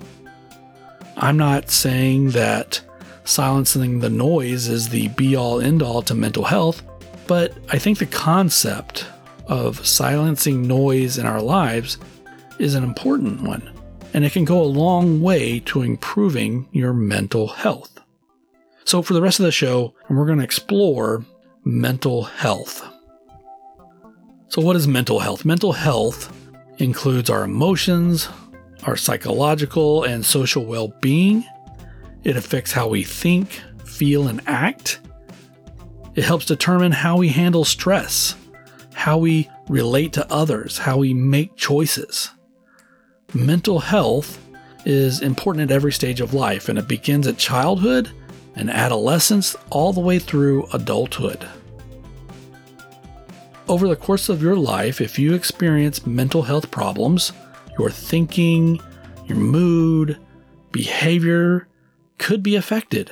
I'm 1.16 1.38
not 1.38 1.70
saying 1.70 2.32
that 2.32 2.82
silencing 3.24 4.00
the 4.00 4.10
noise 4.10 4.68
is 4.68 4.90
the 4.90 5.08
be 5.08 5.36
all 5.36 5.60
end 5.60 5.82
all 5.82 6.02
to 6.02 6.14
mental 6.14 6.44
health, 6.44 6.82
but 7.26 7.54
I 7.70 7.78
think 7.78 7.98
the 7.98 8.06
concept 8.06 9.06
of 9.46 9.86
silencing 9.86 10.66
noise 10.66 11.16
in 11.16 11.24
our 11.24 11.40
lives 11.40 11.96
is 12.58 12.74
an 12.74 12.84
important 12.84 13.42
one, 13.42 13.70
and 14.14 14.24
it 14.24 14.32
can 14.32 14.44
go 14.44 14.62
a 14.62 14.64
long 14.64 15.20
way 15.20 15.60
to 15.60 15.82
improving 15.82 16.68
your 16.72 16.92
mental 16.92 17.48
health. 17.48 18.00
So, 18.84 19.02
for 19.02 19.14
the 19.14 19.22
rest 19.22 19.40
of 19.40 19.46
the 19.46 19.52
show, 19.52 19.94
we're 20.08 20.26
going 20.26 20.38
to 20.38 20.44
explore 20.44 21.24
mental 21.64 22.24
health. 22.24 22.86
So, 24.48 24.60
what 24.60 24.76
is 24.76 24.88
mental 24.88 25.20
health? 25.20 25.44
Mental 25.44 25.72
health 25.72 26.36
includes 26.78 27.30
our 27.30 27.44
emotions, 27.44 28.28
our 28.84 28.96
psychological 28.96 30.04
and 30.04 30.24
social 30.24 30.64
well 30.64 30.88
being. 31.00 31.44
It 32.24 32.36
affects 32.36 32.72
how 32.72 32.88
we 32.88 33.04
think, 33.04 33.62
feel, 33.84 34.28
and 34.28 34.40
act. 34.46 35.00
It 36.14 36.24
helps 36.24 36.44
determine 36.44 36.92
how 36.92 37.16
we 37.16 37.28
handle 37.28 37.64
stress, 37.64 38.34
how 38.94 39.18
we 39.18 39.48
relate 39.68 40.12
to 40.14 40.30
others, 40.30 40.78
how 40.78 40.98
we 40.98 41.14
make 41.14 41.56
choices. 41.56 42.30
Mental 43.34 43.78
health 43.78 44.38
is 44.84 45.22
important 45.22 45.70
at 45.70 45.74
every 45.74 45.92
stage 45.92 46.20
of 46.20 46.34
life, 46.34 46.68
and 46.68 46.78
it 46.78 46.86
begins 46.88 47.26
at 47.26 47.38
childhood 47.38 48.10
and 48.56 48.68
adolescence 48.68 49.56
all 49.70 49.92
the 49.92 50.00
way 50.00 50.18
through 50.18 50.66
adulthood. 50.74 51.48
Over 53.68 53.88
the 53.88 53.96
course 53.96 54.28
of 54.28 54.42
your 54.42 54.56
life, 54.56 55.00
if 55.00 55.18
you 55.18 55.34
experience 55.34 56.06
mental 56.06 56.42
health 56.42 56.70
problems, 56.70 57.32
your 57.78 57.90
thinking, 57.90 58.80
your 59.26 59.38
mood, 59.38 60.18
behavior 60.72 61.68
could 62.18 62.42
be 62.42 62.56
affected. 62.56 63.10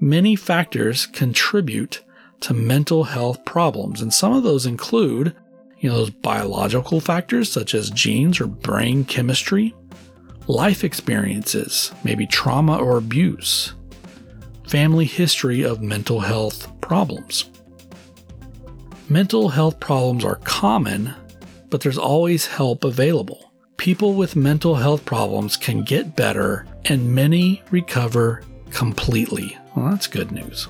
Many 0.00 0.34
factors 0.34 1.06
contribute 1.06 2.02
to 2.40 2.54
mental 2.54 3.04
health 3.04 3.44
problems, 3.44 4.00
and 4.00 4.12
some 4.12 4.32
of 4.32 4.42
those 4.42 4.66
include, 4.66 5.36
you 5.80 5.88
know, 5.88 5.96
those 5.96 6.10
biological 6.10 7.00
factors 7.00 7.50
such 7.50 7.74
as 7.74 7.90
genes 7.90 8.40
or 8.40 8.46
brain 8.46 9.04
chemistry, 9.04 9.74
life 10.46 10.84
experiences, 10.84 11.92
maybe 12.04 12.26
trauma 12.26 12.78
or 12.78 12.96
abuse, 12.96 13.74
family 14.66 15.04
history 15.04 15.62
of 15.62 15.82
mental 15.82 16.20
health 16.20 16.68
problems. 16.80 17.50
Mental 19.08 19.48
health 19.48 19.80
problems 19.80 20.24
are 20.24 20.40
common, 20.44 21.14
but 21.70 21.80
there's 21.80 21.98
always 21.98 22.46
help 22.46 22.84
available. 22.84 23.52
People 23.76 24.14
with 24.14 24.36
mental 24.36 24.74
health 24.74 25.04
problems 25.04 25.56
can 25.56 25.82
get 25.82 26.16
better 26.16 26.66
and 26.86 27.14
many 27.14 27.62
recover 27.70 28.42
completely. 28.70 29.56
Well, 29.74 29.90
that's 29.90 30.06
good 30.06 30.32
news. 30.32 30.68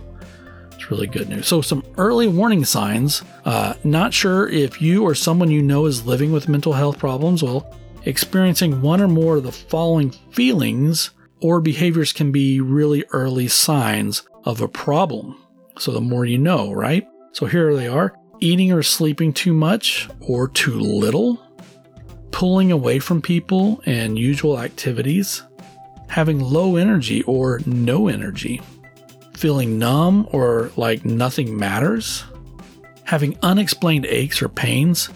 Really 0.90 1.07
good 1.07 1.28
news. 1.28 1.47
So, 1.47 1.61
some 1.61 1.85
early 1.99 2.28
warning 2.28 2.64
signs. 2.64 3.23
Uh, 3.45 3.75
not 3.85 4.14
sure 4.14 4.49
if 4.49 4.80
you 4.80 5.04
or 5.04 5.14
someone 5.14 5.50
you 5.50 5.62
know 5.62 5.87
is 5.87 6.07
living 6.07 6.33
with 6.33 6.49
mental 6.49 6.73
health 6.73 6.99
problems. 6.99 7.42
Well, 7.42 7.75
experiencing 8.04 8.80
one 8.80 9.00
or 9.00 9.09
more 9.09 9.37
of 9.37 9.42
the 9.42 9.52
following 9.52 10.11
feelings 10.33 11.11
or 11.40 11.61
behaviors 11.61 12.12
can 12.12 12.33
be 12.33 12.61
really 12.61 13.04
early 13.11 13.49
signs 13.49 14.23
of 14.45 14.62
a 14.62 14.68
problem. 14.68 15.37
So, 15.78 15.92
the 15.92 16.00
more 16.00 16.25
you 16.25 16.38
know, 16.38 16.73
right? 16.73 17.07
So, 17.33 17.45
here 17.47 17.75
they 17.76 17.88
are 17.88 18.14
eating 18.40 18.73
or 18.73 18.83
sleeping 18.83 19.33
too 19.33 19.52
much 19.52 20.09
or 20.21 20.49
too 20.49 20.78
little, 20.78 21.42
pulling 22.30 22.73
away 22.73 22.99
from 22.99 23.21
people 23.21 23.83
and 23.85 24.18
usual 24.18 24.59
activities, 24.59 25.42
having 26.09 26.40
low 26.40 26.76
energy 26.76 27.23
or 27.25 27.61
no 27.66 28.09
energy, 28.09 28.62
feeling 29.38 29.78
numb 29.78 30.28
or 30.33 30.73
like 30.76 31.04
nothing 31.04 31.57
matters, 31.57 32.25
having 33.04 33.38
unexplained 33.42 34.04
aches 34.07 34.42
or 34.42 34.49
pains. 34.49 35.09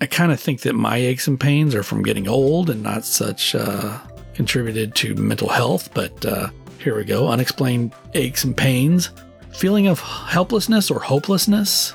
I 0.00 0.06
kind 0.06 0.32
of 0.32 0.40
think 0.40 0.62
that 0.62 0.74
my 0.74 0.96
aches 0.96 1.28
and 1.28 1.38
pains 1.38 1.74
are 1.74 1.84
from 1.84 2.02
getting 2.02 2.28
old 2.28 2.68
and 2.68 2.82
not 2.82 3.04
such 3.04 3.54
uh, 3.54 3.98
contributed 4.34 4.94
to 4.96 5.14
mental 5.14 5.48
health, 5.48 5.94
but 5.94 6.24
uh, 6.26 6.50
here 6.78 6.96
we 6.96 7.04
go. 7.04 7.28
Unexplained 7.28 7.94
aches 8.14 8.42
and 8.42 8.56
pains, 8.56 9.10
feeling 9.52 9.86
of 9.86 10.00
helplessness 10.00 10.90
or 10.90 10.98
hopelessness, 10.98 11.94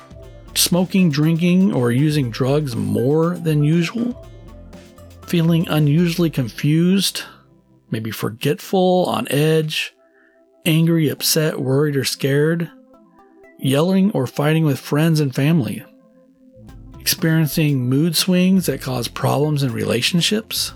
smoking, 0.54 1.10
drinking, 1.10 1.72
or 1.74 1.92
using 1.92 2.30
drugs 2.30 2.74
more 2.74 3.36
than 3.36 3.62
usual, 3.62 4.26
feeling 5.26 5.68
unusually 5.68 6.30
confused, 6.30 7.24
maybe 7.90 8.10
forgetful, 8.10 9.04
on 9.06 9.28
edge, 9.28 9.94
angry, 10.64 11.08
upset, 11.08 11.60
worried, 11.60 11.96
or 11.96 12.04
scared, 12.04 12.70
yelling 13.58 14.10
or 14.12 14.26
fighting 14.26 14.64
with 14.64 14.78
friends 14.78 15.20
and 15.20 15.34
family, 15.34 15.84
experiencing 16.98 17.88
mood 17.88 18.16
swings 18.16 18.66
that 18.66 18.80
cause 18.80 19.08
problems 19.08 19.62
in 19.62 19.72
relationships, 19.72 20.72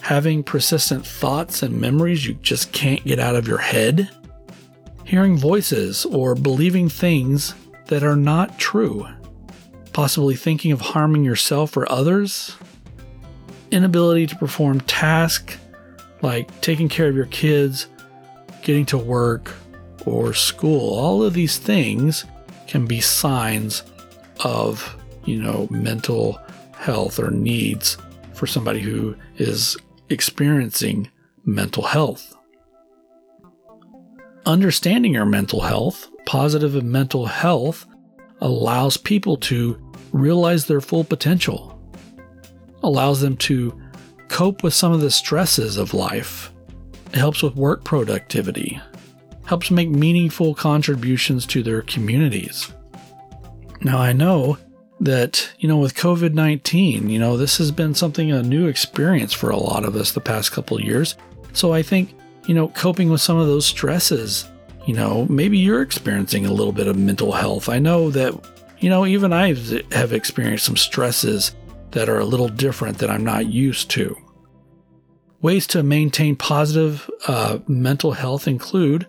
having 0.00 0.42
persistent 0.42 1.06
thoughts 1.06 1.62
and 1.62 1.80
memories 1.80 2.26
you 2.26 2.34
just 2.34 2.72
can't 2.72 3.04
get 3.04 3.18
out 3.18 3.36
of 3.36 3.46
your 3.46 3.58
head, 3.58 4.10
hearing 5.04 5.36
voices 5.36 6.04
or 6.06 6.34
believing 6.34 6.88
things 6.88 7.54
that 7.86 8.02
are 8.02 8.16
not 8.16 8.58
true, 8.58 9.06
possibly 9.92 10.34
thinking 10.34 10.72
of 10.72 10.80
harming 10.80 11.24
yourself 11.24 11.76
or 11.76 11.90
others, 11.90 12.56
inability 13.70 14.26
to 14.26 14.36
perform 14.36 14.80
tasks 14.82 15.58
like 16.22 16.60
taking 16.60 16.88
care 16.88 17.08
of 17.08 17.16
your 17.16 17.26
kids, 17.26 17.88
getting 18.62 18.86
to 18.86 18.98
work, 18.98 19.52
or 20.06 20.34
school. 20.34 20.98
All 20.98 21.22
of 21.22 21.34
these 21.34 21.58
things 21.58 22.24
can 22.66 22.86
be 22.86 23.00
signs 23.00 23.82
of, 24.44 24.96
you 25.24 25.40
know, 25.40 25.68
mental 25.70 26.40
health 26.76 27.18
or 27.18 27.30
needs 27.30 27.98
for 28.34 28.46
somebody 28.46 28.80
who 28.80 29.14
is 29.36 29.76
experiencing 30.08 31.08
mental 31.44 31.84
health. 31.84 32.36
Understanding 34.46 35.14
your 35.14 35.26
mental 35.26 35.60
health, 35.60 36.08
positive 36.26 36.82
mental 36.82 37.26
health, 37.26 37.86
allows 38.40 38.96
people 38.96 39.36
to 39.36 39.78
realize 40.12 40.66
their 40.66 40.80
full 40.80 41.04
potential, 41.04 41.80
allows 42.82 43.20
them 43.20 43.36
to 43.36 43.80
cope 44.28 44.64
with 44.64 44.74
some 44.74 44.92
of 44.92 45.00
the 45.00 45.10
stresses 45.10 45.76
of 45.76 45.94
life. 45.94 46.52
It 47.12 47.18
helps 47.18 47.42
with 47.42 47.56
work 47.56 47.84
productivity, 47.84 48.80
helps 49.44 49.70
make 49.70 49.90
meaningful 49.90 50.54
contributions 50.54 51.44
to 51.46 51.62
their 51.62 51.82
communities. 51.82 52.72
Now, 53.82 53.98
I 53.98 54.12
know 54.12 54.58
that, 55.00 55.52
you 55.58 55.68
know, 55.68 55.78
with 55.78 55.94
COVID 55.94 56.32
19, 56.32 57.10
you 57.10 57.18
know, 57.18 57.36
this 57.36 57.58
has 57.58 57.70
been 57.70 57.94
something, 57.94 58.30
a 58.30 58.42
new 58.42 58.66
experience 58.66 59.32
for 59.32 59.50
a 59.50 59.56
lot 59.56 59.84
of 59.84 59.96
us 59.96 60.12
the 60.12 60.20
past 60.20 60.52
couple 60.52 60.80
years. 60.80 61.16
So 61.52 61.72
I 61.72 61.82
think, 61.82 62.14
you 62.46 62.54
know, 62.54 62.68
coping 62.68 63.10
with 63.10 63.20
some 63.20 63.36
of 63.36 63.46
those 63.46 63.66
stresses, 63.66 64.48
you 64.86 64.94
know, 64.94 65.26
maybe 65.28 65.58
you're 65.58 65.82
experiencing 65.82 66.46
a 66.46 66.52
little 66.52 66.72
bit 66.72 66.86
of 66.86 66.96
mental 66.96 67.32
health. 67.32 67.68
I 67.68 67.78
know 67.78 68.10
that, 68.10 68.32
you 68.78 68.88
know, 68.88 69.04
even 69.04 69.32
I 69.32 69.54
have 69.92 70.12
experienced 70.12 70.64
some 70.64 70.76
stresses 70.76 71.54
that 71.90 72.08
are 72.08 72.20
a 72.20 72.24
little 72.24 72.48
different 72.48 72.98
that 72.98 73.10
I'm 73.10 73.24
not 73.24 73.46
used 73.46 73.90
to. 73.90 74.16
Ways 75.42 75.66
to 75.68 75.82
maintain 75.82 76.36
positive 76.36 77.10
uh, 77.26 77.58
mental 77.66 78.12
health 78.12 78.46
include 78.46 79.06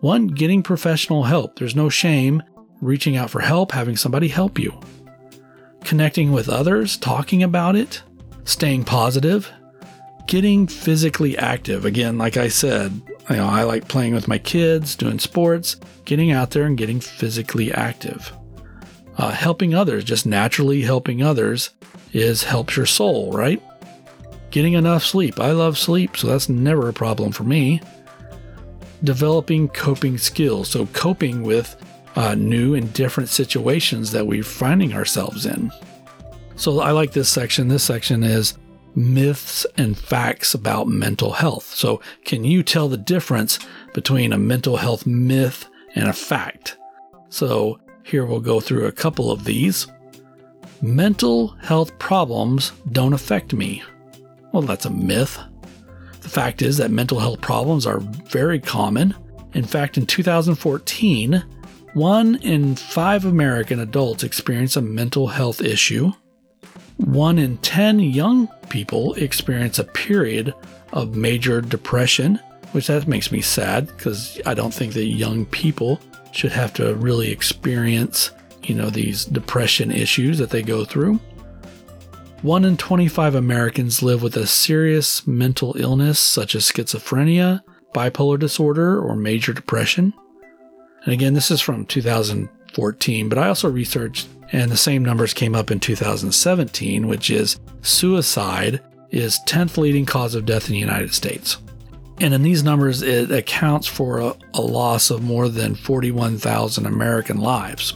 one, 0.00 0.26
getting 0.26 0.62
professional 0.62 1.22
help. 1.22 1.58
There's 1.58 1.74
no 1.74 1.88
shame 1.88 2.42
reaching 2.82 3.16
out 3.16 3.30
for 3.30 3.40
help, 3.40 3.72
having 3.72 3.96
somebody 3.96 4.28
help 4.28 4.58
you. 4.58 4.78
Connecting 5.82 6.32
with 6.32 6.50
others, 6.50 6.98
talking 6.98 7.42
about 7.42 7.76
it, 7.76 8.02
staying 8.44 8.84
positive, 8.84 9.50
getting 10.26 10.66
physically 10.66 11.38
active. 11.38 11.86
Again, 11.86 12.18
like 12.18 12.36
I 12.36 12.48
said, 12.48 12.92
you 13.30 13.36
know, 13.36 13.46
I 13.46 13.62
like 13.62 13.88
playing 13.88 14.14
with 14.14 14.28
my 14.28 14.36
kids, 14.36 14.94
doing 14.96 15.18
sports, 15.18 15.76
getting 16.04 16.30
out 16.30 16.50
there 16.50 16.64
and 16.64 16.76
getting 16.76 17.00
physically 17.00 17.72
active. 17.72 18.30
Uh, 19.16 19.30
helping 19.30 19.74
others, 19.74 20.04
just 20.04 20.26
naturally 20.26 20.82
helping 20.82 21.22
others, 21.22 21.70
is 22.12 22.44
helps 22.44 22.76
your 22.76 22.84
soul, 22.84 23.32
right? 23.32 23.62
Getting 24.54 24.74
enough 24.74 25.02
sleep. 25.02 25.40
I 25.40 25.50
love 25.50 25.76
sleep, 25.76 26.16
so 26.16 26.28
that's 26.28 26.48
never 26.48 26.88
a 26.88 26.92
problem 26.92 27.32
for 27.32 27.42
me. 27.42 27.80
Developing 29.02 29.66
coping 29.66 30.16
skills. 30.16 30.68
So, 30.68 30.86
coping 30.92 31.42
with 31.42 31.74
uh, 32.14 32.36
new 32.36 32.76
and 32.76 32.92
different 32.92 33.30
situations 33.30 34.12
that 34.12 34.28
we're 34.28 34.44
finding 34.44 34.94
ourselves 34.94 35.44
in. 35.44 35.72
So, 36.54 36.78
I 36.78 36.92
like 36.92 37.10
this 37.10 37.28
section. 37.28 37.66
This 37.66 37.82
section 37.82 38.22
is 38.22 38.56
myths 38.94 39.66
and 39.76 39.98
facts 39.98 40.54
about 40.54 40.86
mental 40.86 41.32
health. 41.32 41.74
So, 41.74 42.00
can 42.24 42.44
you 42.44 42.62
tell 42.62 42.88
the 42.88 42.96
difference 42.96 43.58
between 43.92 44.32
a 44.32 44.38
mental 44.38 44.76
health 44.76 45.04
myth 45.04 45.68
and 45.96 46.08
a 46.08 46.12
fact? 46.12 46.78
So, 47.28 47.80
here 48.04 48.24
we'll 48.24 48.38
go 48.38 48.60
through 48.60 48.86
a 48.86 48.92
couple 48.92 49.32
of 49.32 49.46
these. 49.46 49.88
Mental 50.80 51.48
health 51.60 51.98
problems 51.98 52.70
don't 52.92 53.14
affect 53.14 53.52
me. 53.52 53.82
Well, 54.54 54.62
that's 54.62 54.86
a 54.86 54.90
myth. 54.90 55.36
The 56.20 56.28
fact 56.28 56.62
is 56.62 56.76
that 56.76 56.92
mental 56.92 57.18
health 57.18 57.40
problems 57.40 57.86
are 57.88 57.98
very 57.98 58.60
common. 58.60 59.12
In 59.52 59.64
fact, 59.64 59.98
in 59.98 60.06
2014, 60.06 61.44
one 61.94 62.36
in 62.36 62.76
five 62.76 63.24
American 63.24 63.80
adults 63.80 64.22
experience 64.22 64.76
a 64.76 64.80
mental 64.80 65.26
health 65.26 65.60
issue. 65.60 66.12
One 66.98 67.36
in 67.36 67.56
10 67.58 67.98
young 67.98 68.46
people 68.68 69.14
experience 69.14 69.80
a 69.80 69.84
period 69.84 70.54
of 70.92 71.16
major 71.16 71.60
depression, 71.60 72.38
which 72.70 72.86
that 72.86 73.08
makes 73.08 73.32
me 73.32 73.40
sad 73.40 73.88
because 73.88 74.40
I 74.46 74.54
don't 74.54 74.72
think 74.72 74.92
that 74.92 75.06
young 75.06 75.46
people 75.46 75.98
should 76.30 76.52
have 76.52 76.72
to 76.74 76.94
really 76.94 77.32
experience, 77.32 78.30
you 78.62 78.76
know, 78.76 78.88
these 78.88 79.24
depression 79.24 79.90
issues 79.90 80.38
that 80.38 80.50
they 80.50 80.62
go 80.62 80.84
through. 80.84 81.18
1 82.44 82.62
in 82.66 82.76
25 82.76 83.34
Americans 83.34 84.02
live 84.02 84.22
with 84.22 84.36
a 84.36 84.46
serious 84.46 85.26
mental 85.26 85.74
illness 85.78 86.18
such 86.18 86.54
as 86.54 86.70
schizophrenia, 86.70 87.62
bipolar 87.94 88.38
disorder, 88.38 89.00
or 89.00 89.16
major 89.16 89.54
depression. 89.54 90.12
And 91.04 91.14
again, 91.14 91.32
this 91.32 91.50
is 91.50 91.62
from 91.62 91.86
2014, 91.86 93.30
but 93.30 93.38
I 93.38 93.48
also 93.48 93.70
researched, 93.70 94.28
and 94.52 94.70
the 94.70 94.76
same 94.76 95.02
numbers 95.02 95.32
came 95.32 95.54
up 95.54 95.70
in 95.70 95.80
2017, 95.80 97.08
which 97.08 97.30
is 97.30 97.58
suicide 97.80 98.82
is 99.08 99.40
10th 99.46 99.78
leading 99.78 100.04
cause 100.04 100.34
of 100.34 100.44
death 100.44 100.66
in 100.66 100.72
the 100.72 100.78
United 100.78 101.14
States. 101.14 101.56
And 102.20 102.34
in 102.34 102.42
these 102.42 102.62
numbers, 102.62 103.00
it 103.00 103.30
accounts 103.30 103.86
for 103.86 104.18
a, 104.18 104.36
a 104.52 104.60
loss 104.60 105.08
of 105.08 105.22
more 105.22 105.48
than 105.48 105.76
41,000 105.76 106.84
American 106.84 107.38
lives. 107.38 107.94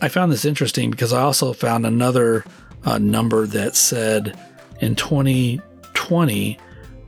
I 0.00 0.08
found 0.08 0.32
this 0.32 0.46
interesting 0.46 0.90
because 0.90 1.12
I 1.12 1.20
also 1.20 1.52
found 1.52 1.84
another 1.84 2.46
a 2.84 2.98
number 2.98 3.46
that 3.46 3.76
said 3.76 4.38
in 4.80 4.94
2020 4.94 6.58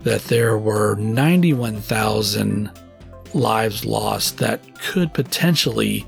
that 0.03 0.25
there 0.25 0.59
were 0.59 0.97
91,000 0.97 2.71
lives 3.35 3.85
lost 3.85 4.39
that 4.39 4.61
could 4.81 5.15
potentially 5.15 6.07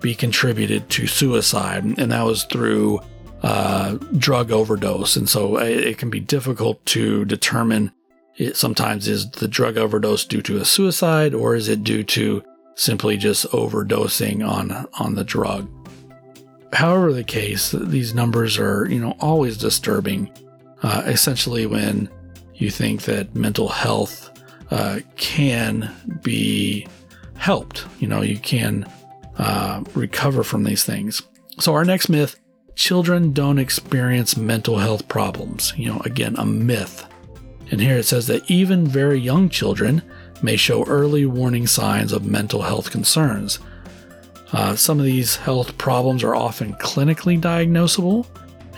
be 0.00 0.14
contributed 0.14 0.88
to 0.90 1.06
suicide, 1.06 1.84
and 1.84 2.12
that 2.12 2.24
was 2.24 2.44
through 2.44 3.00
uh, 3.42 3.92
drug 4.16 4.50
overdose. 4.50 5.16
And 5.16 5.28
so 5.28 5.58
it, 5.58 5.78
it 5.78 5.98
can 5.98 6.10
be 6.10 6.20
difficult 6.20 6.84
to 6.86 7.24
determine. 7.24 7.92
It 8.36 8.56
sometimes 8.56 9.08
is 9.08 9.30
the 9.30 9.48
drug 9.48 9.76
overdose 9.76 10.24
due 10.24 10.42
to 10.42 10.58
a 10.58 10.64
suicide, 10.64 11.34
or 11.34 11.56
is 11.56 11.68
it 11.68 11.82
due 11.82 12.04
to 12.04 12.42
simply 12.76 13.16
just 13.16 13.46
overdosing 13.50 14.48
on 14.48 14.86
on 14.98 15.14
the 15.16 15.24
drug? 15.24 15.68
However, 16.72 17.12
the 17.12 17.24
case, 17.24 17.72
these 17.72 18.14
numbers 18.14 18.58
are, 18.58 18.86
you 18.88 19.00
know, 19.00 19.16
always 19.20 19.56
disturbing. 19.56 20.30
Uh, 20.82 21.02
essentially, 21.06 21.66
when 21.66 22.08
you 22.54 22.70
think 22.70 23.02
that 23.02 23.34
mental 23.34 23.68
health 23.68 24.30
uh, 24.70 25.00
can 25.16 25.90
be 26.22 26.86
helped. 27.36 27.86
You 28.00 28.08
know, 28.08 28.22
you 28.22 28.38
can 28.38 28.86
uh, 29.38 29.82
recover 29.94 30.42
from 30.42 30.64
these 30.64 30.84
things. 30.84 31.22
So, 31.58 31.74
our 31.74 31.84
next 31.84 32.08
myth 32.08 32.38
children 32.74 33.32
don't 33.32 33.58
experience 33.58 34.36
mental 34.36 34.78
health 34.78 35.08
problems. 35.08 35.72
You 35.76 35.88
know, 35.92 36.00
again, 36.04 36.36
a 36.36 36.44
myth. 36.44 37.06
And 37.70 37.80
here 37.80 37.98
it 37.98 38.04
says 38.04 38.26
that 38.28 38.50
even 38.50 38.86
very 38.86 39.18
young 39.18 39.48
children 39.48 40.02
may 40.42 40.56
show 40.56 40.84
early 40.84 41.26
warning 41.26 41.66
signs 41.66 42.12
of 42.12 42.24
mental 42.24 42.62
health 42.62 42.90
concerns. 42.90 43.58
Uh, 44.52 44.74
some 44.74 44.98
of 44.98 45.04
these 45.04 45.36
health 45.36 45.76
problems 45.78 46.22
are 46.22 46.34
often 46.34 46.72
clinically 46.74 47.40
diagnosable, 47.40 48.26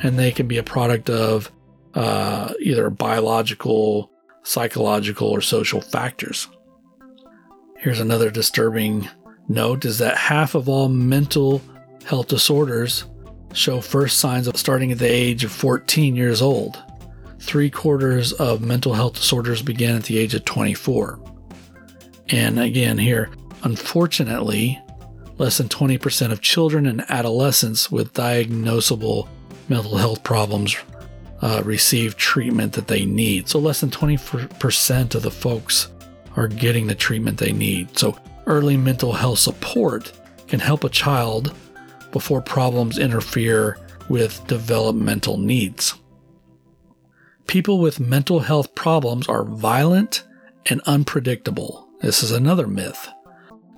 and 0.03 0.19
they 0.19 0.33
can 0.33 0.49
be 0.49 0.59
a 0.59 0.63
product 0.63 1.09
of 1.09 1.51
uh, 1.95 2.53
either 2.61 2.91
biological, 2.91 4.11
psychological, 4.43 5.29
or 5.29 5.41
social 5.41 5.81
factors. 5.81 6.49
Here's 7.79 8.01
another 8.01 8.31
disturbing 8.31 9.09
note 9.49 9.85
is 9.85 9.99
that 9.99 10.17
half 10.17 10.55
of 10.55 10.69
all 10.69 10.89
mental 10.89 11.63
health 12.05 12.29
disorders 12.29 13.05
show 13.53 13.81
first 13.81 14.19
signs 14.19 14.47
of 14.47 14.57
starting 14.57 14.93
at 14.93 14.99
the 14.99 15.11
age 15.11 15.45
of 15.45 15.53
14 15.53 16.15
years 16.15 16.43
old. 16.43 16.79
Three 17.41 17.71
quarters 17.71 18.33
of 18.35 18.61
mental 18.61 18.93
health 18.95 19.15
disorders 19.15 19.63
begin 19.63 19.97
at 19.97 20.05
the 20.05 20.19
age 20.19 20.35
of 20.35 20.45
24. 20.45 21.21
And 22.29 22.61
again, 22.61 22.99
here, 22.99 23.31
unfortunately, 23.63 24.81
less 25.41 25.57
than 25.57 25.69
20% 25.69 26.33
of 26.33 26.43
children 26.43 26.85
and 26.85 27.03
adolescents 27.09 27.91
with 27.91 28.13
diagnosable 28.13 29.27
mental 29.71 29.97
health 29.97 30.23
problems 30.23 30.77
uh, 31.41 31.63
receive 31.65 32.15
treatment 32.19 32.75
that 32.75 32.89
they 32.89 33.07
need. 33.07 33.49
So, 33.49 33.59
less 33.59 33.81
than 33.81 33.89
20% 33.89 35.15
of 35.15 35.23
the 35.23 35.31
folks 35.31 35.89
are 36.37 36.47
getting 36.47 36.87
the 36.87 36.95
treatment 36.95 37.39
they 37.39 37.53
need. 37.53 37.99
So, 37.99 38.19
early 38.45 38.77
mental 38.77 39.15
health 39.15 39.39
support 39.39 40.13
can 40.47 40.61
help 40.61 40.85
a 40.85 40.91
child 40.91 41.57
before 42.13 42.43
problems 42.43 42.99
interfere 42.99 43.79
with 44.11 44.47
developmental 44.47 45.39
needs. 45.39 45.95
People 47.47 47.79
with 47.79 47.99
mental 47.99 48.41
health 48.41 48.75
problems 48.75 49.27
are 49.27 49.45
violent 49.45 50.23
and 50.67 50.83
unpredictable. 50.83 51.89
This 52.03 52.23
is 52.23 52.31
another 52.31 52.67
myth. 52.67 53.09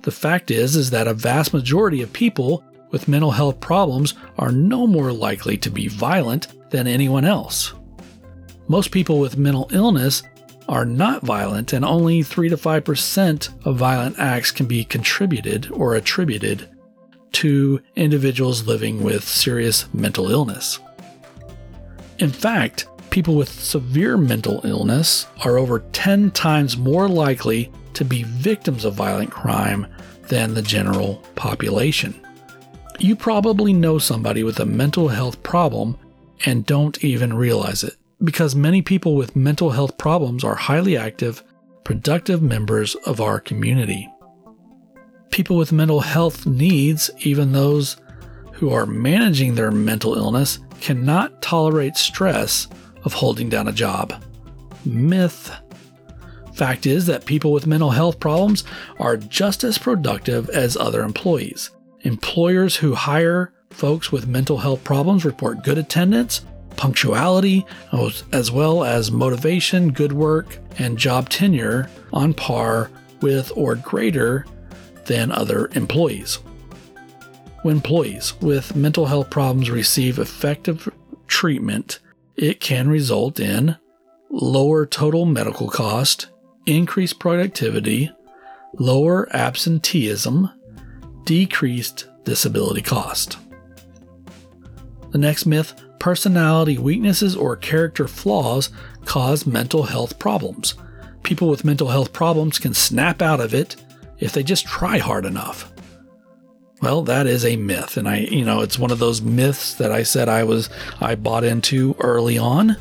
The 0.03 0.11
fact 0.11 0.51
is 0.51 0.75
is 0.75 0.89
that 0.91 1.07
a 1.07 1.13
vast 1.13 1.53
majority 1.53 2.01
of 2.01 2.13
people 2.13 2.63
with 2.91 3.07
mental 3.07 3.31
health 3.31 3.59
problems 3.59 4.13
are 4.37 4.51
no 4.51 4.85
more 4.85 5.11
likely 5.11 5.57
to 5.57 5.69
be 5.69 5.87
violent 5.87 6.47
than 6.69 6.87
anyone 6.87 7.25
else. 7.25 7.73
Most 8.67 8.91
people 8.91 9.19
with 9.19 9.37
mental 9.37 9.67
illness 9.71 10.23
are 10.69 10.85
not 10.85 11.23
violent, 11.23 11.73
and 11.73 11.83
only 11.83 12.23
3 12.23 12.49
to 12.49 12.57
5% 12.57 13.65
of 13.65 13.77
violent 13.77 14.19
acts 14.19 14.51
can 14.51 14.65
be 14.65 14.83
contributed 14.83 15.69
or 15.71 15.95
attributed 15.95 16.69
to 17.33 17.81
individuals 17.95 18.67
living 18.67 19.03
with 19.03 19.23
serious 19.23 19.91
mental 19.93 20.29
illness. 20.29 20.79
In 22.19 22.29
fact, 22.29 22.87
people 23.09 23.35
with 23.35 23.49
severe 23.49 24.17
mental 24.17 24.61
illness 24.63 25.27
are 25.43 25.57
over 25.57 25.79
10 25.91 26.31
times 26.31 26.77
more 26.77 27.09
likely 27.09 27.71
to 27.95 28.05
be 28.05 28.23
victims 28.23 28.85
of 28.85 28.93
violent 28.93 29.31
crime 29.31 29.87
than 30.27 30.53
the 30.53 30.61
general 30.61 31.23
population. 31.35 32.19
You 32.99 33.15
probably 33.15 33.73
know 33.73 33.97
somebody 33.97 34.43
with 34.43 34.59
a 34.59 34.65
mental 34.65 35.07
health 35.07 35.41
problem 35.43 35.97
and 36.45 36.65
don't 36.65 37.03
even 37.03 37.33
realize 37.33 37.83
it 37.83 37.95
because 38.23 38.55
many 38.55 38.81
people 38.81 39.15
with 39.15 39.35
mental 39.35 39.71
health 39.71 39.97
problems 39.97 40.43
are 40.43 40.55
highly 40.55 40.95
active, 40.95 41.43
productive 41.83 42.41
members 42.41 42.95
of 43.05 43.19
our 43.19 43.39
community. 43.39 44.09
People 45.29 45.57
with 45.57 45.71
mental 45.71 45.99
health 45.99 46.45
needs, 46.45 47.09
even 47.19 47.51
those 47.51 47.97
who 48.53 48.71
are 48.71 48.85
managing 48.85 49.55
their 49.55 49.71
mental 49.71 50.15
illness, 50.15 50.59
cannot 50.79 51.41
tolerate 51.41 51.97
stress 51.97 52.67
of 53.03 53.13
holding 53.13 53.49
down 53.49 53.67
a 53.67 53.73
job. 53.73 54.23
Myth. 54.85 55.51
Fact 56.53 56.85
is 56.85 57.05
that 57.07 57.25
people 57.25 57.51
with 57.51 57.67
mental 57.67 57.91
health 57.91 58.19
problems 58.19 58.63
are 58.99 59.17
just 59.17 59.63
as 59.63 59.77
productive 59.77 60.49
as 60.49 60.77
other 60.77 61.01
employees. 61.01 61.71
Employers 62.01 62.75
who 62.75 62.93
hire 62.93 63.53
folks 63.71 64.11
with 64.11 64.27
mental 64.27 64.57
health 64.57 64.83
problems 64.83 65.25
report 65.25 65.63
good 65.63 65.77
attendance, 65.77 66.45
punctuality, 66.77 67.65
as 68.31 68.51
well 68.51 68.83
as 68.83 69.11
motivation, 69.11 69.91
good 69.91 70.13
work, 70.13 70.57
and 70.77 70.97
job 70.97 71.29
tenure 71.29 71.89
on 72.11 72.33
par 72.33 72.91
with 73.21 73.51
or 73.55 73.75
greater 73.75 74.45
than 75.05 75.31
other 75.31 75.69
employees. 75.73 76.35
When 77.63 77.77
employees 77.77 78.33
with 78.41 78.75
mental 78.75 79.05
health 79.05 79.29
problems 79.29 79.71
receive 79.71 80.19
effective 80.19 80.91
treatment, 81.27 81.99
it 82.35 82.59
can 82.59 82.89
result 82.89 83.39
in 83.39 83.77
lower 84.29 84.85
total 84.85 85.25
medical 85.25 85.69
cost, 85.69 86.27
increased 86.65 87.19
productivity, 87.19 88.11
lower 88.79 89.33
absenteeism, 89.35 90.49
decreased 91.25 92.07
disability 92.23 92.81
cost. 92.81 93.37
The 95.11 95.17
next 95.17 95.45
myth 95.45 95.79
personality 95.99 96.77
weaknesses 96.77 97.35
or 97.35 97.55
character 97.55 98.07
flaws 98.07 98.69
cause 99.05 99.45
mental 99.45 99.83
health 99.83 100.19
problems. 100.19 100.73
People 101.23 101.47
with 101.47 101.63
mental 101.63 101.87
health 101.87 102.11
problems 102.11 102.59
can 102.59 102.73
snap 102.73 103.21
out 103.21 103.39
of 103.39 103.53
it 103.53 103.77
if 104.19 104.33
they 104.33 104.43
just 104.43 104.65
try 104.65 104.97
hard 104.97 105.25
enough. 105.25 105.71
Well, 106.81 107.03
that 107.03 107.27
is 107.27 107.45
a 107.45 107.55
myth 107.55 107.95
and 107.95 108.09
I, 108.09 108.17
you 108.17 108.43
know, 108.43 108.59
it's 108.59 108.77
one 108.77 108.91
of 108.91 108.99
those 108.99 109.21
myths 109.21 109.75
that 109.75 109.91
I 109.91 110.03
said 110.03 110.27
I 110.27 110.43
was 110.43 110.69
I 110.99 111.15
bought 111.15 111.45
into 111.45 111.95
early 111.99 112.37
on. 112.37 112.75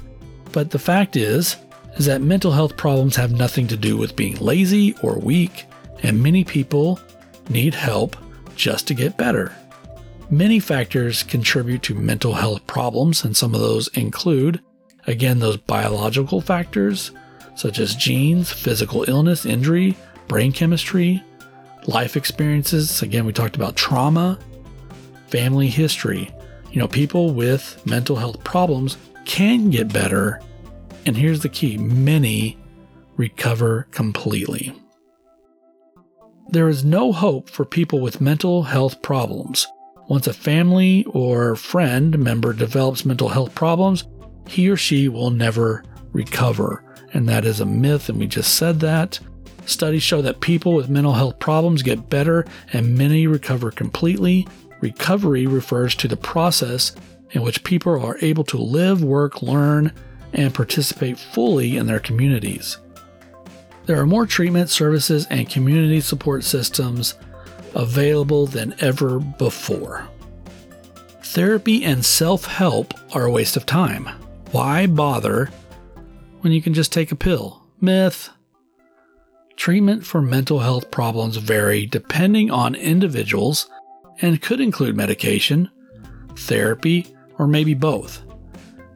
But 0.51 0.71
the 0.71 0.81
fact 0.81 1.15
is 1.15 1.57
is 1.97 2.07
that 2.07 2.23
mental 2.23 2.53
health 2.53 2.77
problems 2.77 3.17
have 3.17 3.33
nothing 3.33 3.67
to 3.69 3.77
do 3.77 3.97
with 3.97 4.17
being 4.17 4.37
lazy 4.37 4.95
or 5.03 5.19
weak, 5.19 5.67
and 6.03 6.23
many 6.23 6.45
people 6.45 6.99
need 7.49 7.75
help 7.75 8.17
just 8.57 8.87
to 8.89 8.95
get 8.95 9.17
better. 9.17 9.55
Many 10.31 10.61
factors 10.61 11.23
contribute 11.23 11.83
to 11.85 11.95
mental 11.95 12.33
health 12.33 12.67
problems, 12.67 13.25
and 13.25 13.37
some 13.37 13.55
of 13.55 13.61
those 13.61 13.89
include, 13.89 14.61
again, 15.07 15.39
those 15.39 15.57
biological 15.59 16.41
factors 16.41 17.11
such 17.55 17.79
as 17.79 17.95
genes, 17.95 18.51
physical 18.51 19.05
illness, 19.09 19.45
injury, 19.45 19.97
brain 20.29 20.53
chemistry, 20.53 21.23
life 21.87 22.17
experiences. 22.17 23.03
Again, 23.03 23.27
we 23.27 23.33
talked 23.33 23.57
about 23.57 23.77
trauma, 23.77 24.39
family 25.27 25.69
history. 25.69 26.31
You 26.71 26.81
know, 26.81 26.89
people 26.89 27.35
with 27.35 27.85
mental 27.87 28.17
health 28.17 28.43
problems 28.45 28.97
can 29.25 29.71
get 29.71 29.93
better. 29.93 30.41
And 31.05 31.17
here's 31.17 31.41
the 31.41 31.49
key 31.49 31.79
many 31.79 32.59
recover 33.17 33.89
completely. 33.91 34.75
There 36.49 36.69
is 36.69 36.85
no 36.85 37.13
hope 37.13 37.49
for 37.49 37.65
people 37.65 38.01
with 38.01 38.21
mental 38.21 38.65
health 38.65 39.01
problems 39.03 39.67
once 40.09 40.27
a 40.27 40.33
family 40.35 41.05
or 41.09 41.57
friend 41.57 42.19
member 42.19 42.53
develops 42.53 43.07
mental 43.07 43.29
health 43.29 43.55
problems, 43.55 44.05
he 44.47 44.69
or 44.69 44.77
she 44.77 45.09
will 45.09 45.31
never 45.31 45.83
recover. 46.13 46.85
And 47.15 47.29
that 47.29 47.45
is 47.45 47.61
a 47.61 47.65
myth, 47.67 48.09
and 48.09 48.19
we 48.19 48.27
just 48.27 48.57
said 48.57 48.81
that. 48.81 49.19
Studies 49.65 50.03
show 50.03 50.21
that 50.23 50.41
people 50.41 50.75
with 50.75 50.91
mental 50.91 51.13
health 51.13 51.39
problems 51.39 51.83
get 51.83 52.11
better 52.11 52.45
and 52.73 52.99
many 52.99 53.27
recover 53.27 53.71
completely. 53.71 54.47
Recovery 54.81 55.47
refers 55.47 55.95
to 55.95 56.09
the 56.09 56.17
process 56.17 56.95
in 57.31 57.43
which 57.43 57.65
people 57.65 57.93
are 57.93 58.19
able 58.21 58.45
to 58.45 58.59
live, 58.59 59.05
work, 59.05 59.41
learn, 59.41 59.93
and 60.33 60.55
participate 60.55 61.19
fully 61.19 61.77
in 61.77 61.87
their 61.87 62.01
communities. 62.01 62.79
There 63.87 64.01
are 64.01 64.07
more 64.07 64.27
treatment 64.27 64.71
services 64.71 65.27
and 65.29 65.51
community 65.51 66.01
support 66.01 66.45
systems 66.45 67.15
available 67.75 68.47
than 68.47 68.75
ever 68.81 69.19
before. 69.19 70.09
Therapy 71.23 71.85
and 71.85 72.05
self 72.05 72.45
help 72.45 72.95
are 73.15 73.25
a 73.25 73.31
waste 73.31 73.57
of 73.57 73.67
time. 73.67 74.09
Why 74.51 74.87
bother 74.87 75.51
when 76.41 76.53
you 76.53 76.63
can 76.63 76.75
just 76.75 76.93
take 76.93 77.11
a 77.11 77.17
pill? 77.17 77.63
Myth. 77.81 78.31
Treatment 79.57 80.05
for 80.05 80.23
mental 80.23 80.61
health 80.61 80.91
problems 80.91 81.37
vary 81.37 81.87
depending 81.87 82.51
on 82.51 82.75
individuals 82.75 83.69
and 84.21 84.43
could 84.43 84.61
include 84.61 84.97
medication, 84.97 85.71
therapy, 86.37 87.15
or 87.39 87.47
maybe 87.47 87.75
both. 87.75 88.23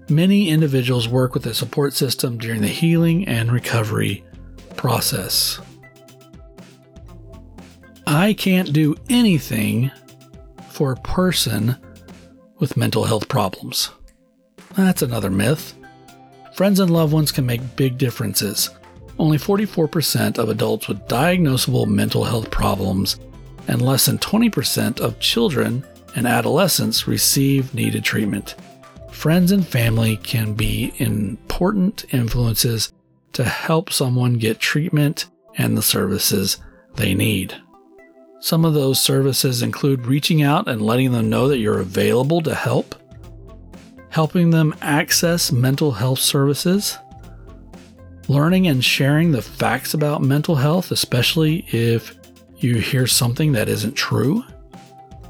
Many 0.09 0.51
individuals 0.51 1.09
work 1.09 1.35
with 1.35 1.47
a 1.47 1.55
support 1.55 1.93
system 1.93 2.39
during 2.39 2.61
the 2.61 2.69
healing 2.69 3.27
and 3.27 3.51
recovery 3.51 4.25
process. 4.77 5.61
I 8.07 8.35
can't 8.35 8.73
do 8.73 8.95
anything 9.11 9.91
for 10.71 10.93
a 10.93 11.01
person 11.01 11.77
with 12.59 12.77
mental 12.77 13.03
health 13.03 13.29
problems. 13.29 13.91
That's 14.77 15.03
another 15.03 15.31
myth. 15.31 15.75
Friends 16.55 16.79
and 16.79 16.91
loved 16.93 17.13
ones 17.13 17.33
can 17.33 17.45
make 17.45 17.77
big 17.77 17.99
differences. 17.99 18.71
Only 19.19 19.39
44% 19.39 20.39
of 20.39 20.51
adults 20.51 20.87
with 20.87 21.09
diagnosable 21.09 21.89
mental 21.89 22.23
health 22.23 22.51
problems 22.51 23.19
and 23.67 23.83
less 23.83 24.07
than 24.07 24.19
20% 24.19 25.01
of 25.01 25.19
children 25.19 25.85
and 26.15 26.29
adolescents 26.29 27.09
receive 27.09 27.75
needed 27.75 28.05
treatment. 28.05 28.55
Friends 29.17 29.51
and 29.51 29.67
family 29.67 30.19
can 30.19 30.53
be 30.53 30.93
important 30.99 32.05
influences 32.13 32.93
to 33.33 33.45
help 33.45 33.91
someone 33.91 34.35
get 34.35 34.61
treatment 34.61 35.31
and 35.57 35.77
the 35.77 35.83
services 35.83 36.59
they 36.97 37.15
need. 37.15 37.55
Some 38.41 38.67
of 38.67 38.75
those 38.75 39.01
services 39.01 39.63
include 39.63 40.07
reaching 40.07 40.43
out 40.43 40.69
and 40.69 40.83
letting 40.83 41.13
them 41.13 41.31
know 41.31 41.49
that 41.49 41.59
you're 41.59 41.81
available 41.81 42.43
to 42.43 42.55
help, 42.55 42.95
helping 44.11 44.51
them 44.51 44.77
access 44.83 45.51
mental 45.51 45.93
health 45.93 46.21
services, 46.21 46.99
learning 48.29 48.67
and 48.67 48.85
sharing 48.85 49.33
the 49.33 49.43
facts 49.43 49.95
about 49.95 50.21
mental 50.21 50.57
health, 50.57 50.91
especially 50.91 51.67
if 51.71 52.15
you 52.59 52.77
hear 52.77 53.07
something 53.07 53.53
that 53.53 53.71
isn't 53.71 53.95
true, 53.95 54.45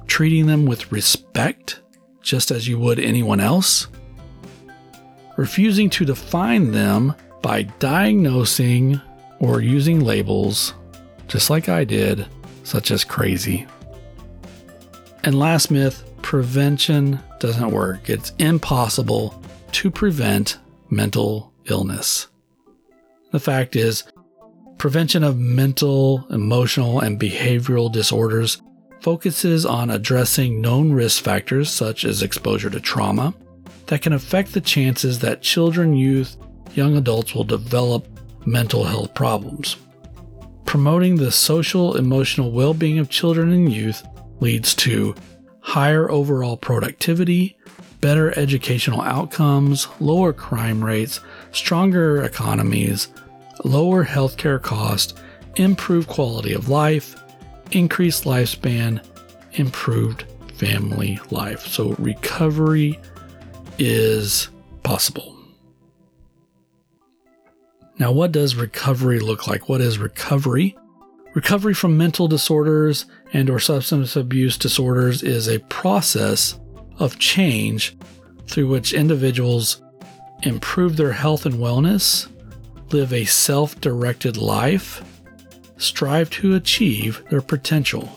treating 0.08 0.46
them 0.46 0.66
with 0.66 0.90
respect, 0.90 1.80
just 2.26 2.50
as 2.50 2.66
you 2.66 2.76
would 2.76 2.98
anyone 2.98 3.38
else, 3.38 3.86
refusing 5.36 5.88
to 5.88 6.04
define 6.04 6.72
them 6.72 7.14
by 7.40 7.62
diagnosing 7.78 9.00
or 9.38 9.60
using 9.60 10.00
labels, 10.00 10.74
just 11.28 11.50
like 11.50 11.68
I 11.68 11.84
did, 11.84 12.26
such 12.64 12.90
as 12.90 13.04
crazy. 13.04 13.64
And 15.22 15.38
last 15.38 15.70
myth 15.70 16.02
prevention 16.22 17.20
doesn't 17.38 17.70
work. 17.70 18.10
It's 18.10 18.32
impossible 18.40 19.40
to 19.72 19.90
prevent 19.90 20.58
mental 20.90 21.52
illness. 21.66 22.26
The 23.30 23.38
fact 23.38 23.76
is, 23.76 24.02
prevention 24.78 25.22
of 25.22 25.38
mental, 25.38 26.26
emotional, 26.30 27.00
and 27.00 27.20
behavioral 27.20 27.92
disorders 27.92 28.60
focuses 29.00 29.64
on 29.64 29.90
addressing 29.90 30.60
known 30.60 30.92
risk 30.92 31.22
factors 31.22 31.70
such 31.70 32.04
as 32.04 32.22
exposure 32.22 32.70
to 32.70 32.80
trauma 32.80 33.34
that 33.86 34.02
can 34.02 34.12
affect 34.12 34.52
the 34.52 34.60
chances 34.60 35.20
that 35.20 35.42
children, 35.42 35.94
youth, 35.94 36.36
young 36.74 36.96
adults 36.96 37.34
will 37.34 37.44
develop 37.44 38.06
mental 38.44 38.84
health 38.84 39.14
problems. 39.14 39.76
Promoting 40.64 41.16
the 41.16 41.30
social 41.30 41.96
emotional 41.96 42.50
well 42.50 42.74
being 42.74 42.98
of 42.98 43.08
children 43.08 43.52
and 43.52 43.72
youth 43.72 44.06
leads 44.40 44.74
to 44.74 45.14
higher 45.60 46.10
overall 46.10 46.56
productivity, 46.56 47.56
better 48.00 48.36
educational 48.38 49.00
outcomes, 49.00 49.88
lower 50.00 50.32
crime 50.32 50.84
rates, 50.84 51.20
stronger 51.52 52.22
economies, 52.22 53.08
lower 53.64 54.04
healthcare 54.04 54.60
costs, 54.60 55.14
improved 55.56 56.08
quality 56.08 56.52
of 56.52 56.68
life, 56.68 57.16
increased 57.72 58.24
lifespan, 58.24 59.04
improved 59.54 60.24
family 60.54 61.20
life. 61.30 61.66
So, 61.66 61.94
recovery 61.98 62.98
is 63.78 64.48
possible. 64.82 65.36
Now, 67.98 68.12
what 68.12 68.32
does 68.32 68.56
recovery 68.56 69.20
look 69.20 69.46
like? 69.46 69.68
What 69.68 69.80
is 69.80 69.98
recovery? 69.98 70.76
Recovery 71.34 71.74
from 71.74 71.96
mental 71.96 72.28
disorders 72.28 73.06
and 73.32 73.50
or 73.50 73.58
substance 73.58 74.16
abuse 74.16 74.56
disorders 74.56 75.22
is 75.22 75.48
a 75.48 75.60
process 75.60 76.58
of 76.98 77.18
change 77.18 77.96
through 78.46 78.68
which 78.68 78.94
individuals 78.94 79.82
improve 80.42 80.96
their 80.96 81.12
health 81.12 81.46
and 81.46 81.56
wellness, 81.56 82.28
live 82.92 83.12
a 83.12 83.24
self-directed 83.24 84.36
life, 84.36 85.02
strive 85.76 86.30
to 86.30 86.54
achieve 86.54 87.22
their 87.30 87.40
potential. 87.40 88.08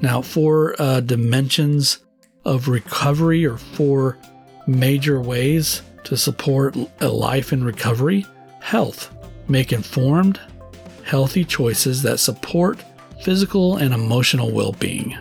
Now, 0.00 0.22
four 0.22 0.74
uh, 0.78 1.00
dimensions 1.00 1.98
of 2.44 2.68
recovery 2.68 3.44
or 3.44 3.58
four 3.58 4.18
major 4.66 5.20
ways 5.20 5.82
to 6.04 6.16
support 6.16 6.76
a 7.00 7.08
life 7.08 7.52
in 7.52 7.64
recovery 7.64 8.24
Health. 8.60 9.14
Make 9.48 9.72
informed, 9.72 10.38
healthy 11.04 11.42
choices 11.42 12.02
that 12.02 12.18
support 12.18 12.84
physical 13.22 13.76
and 13.78 13.94
emotional 13.94 14.52
well 14.52 14.72
being. 14.72 15.16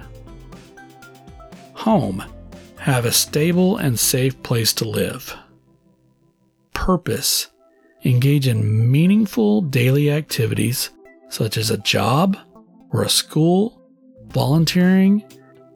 Home. 1.74 2.24
Have 2.80 3.06
a 3.06 3.12
stable 3.12 3.78
and 3.78 3.98
safe 3.98 4.42
place 4.44 4.74
to 4.74 4.86
live. 4.86 5.34
Purpose. 6.74 7.48
Engage 8.04 8.48
in 8.48 8.92
meaningful 8.92 9.62
daily 9.62 10.12
activities 10.12 10.90
such 11.30 11.58
as 11.58 11.70
a 11.70 11.78
job 11.78 12.38
or 12.92 13.04
a 13.04 13.10
school, 13.10 13.82
volunteering, 14.28 15.24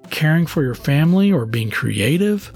caring 0.10 0.46
for 0.46 0.64
your 0.64 0.76
family 0.76 1.32
or 1.32 1.46
being 1.46 1.70
creative, 1.70 2.52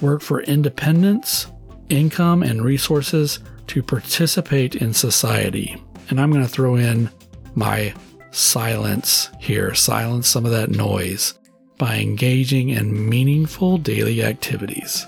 work 0.00 0.20
for 0.20 0.42
independence, 0.42 1.46
income, 1.88 2.42
and 2.42 2.64
resources 2.64 3.40
to 3.68 3.82
participate 3.82 4.76
in 4.76 4.92
society. 4.92 5.76
And 6.10 6.20
I'm 6.20 6.30
going 6.30 6.44
to 6.44 6.48
throw 6.48 6.76
in 6.76 7.10
my 7.54 7.94
silence 8.30 9.30
here, 9.38 9.74
silence 9.74 10.28
some 10.28 10.44
of 10.44 10.52
that 10.52 10.70
noise 10.70 11.34
by 11.78 11.96
engaging 11.96 12.70
in 12.70 13.08
meaningful 13.08 13.78
daily 13.78 14.22
activities. 14.22 15.06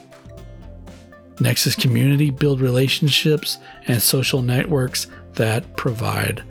Next 1.40 1.66
is 1.66 1.75
community, 1.75 2.31
build 2.31 2.61
relationships 2.61 3.59
and 3.87 4.01
social 4.01 4.42
networks 4.42 5.09
that 5.35 5.77
provide 5.77 6.44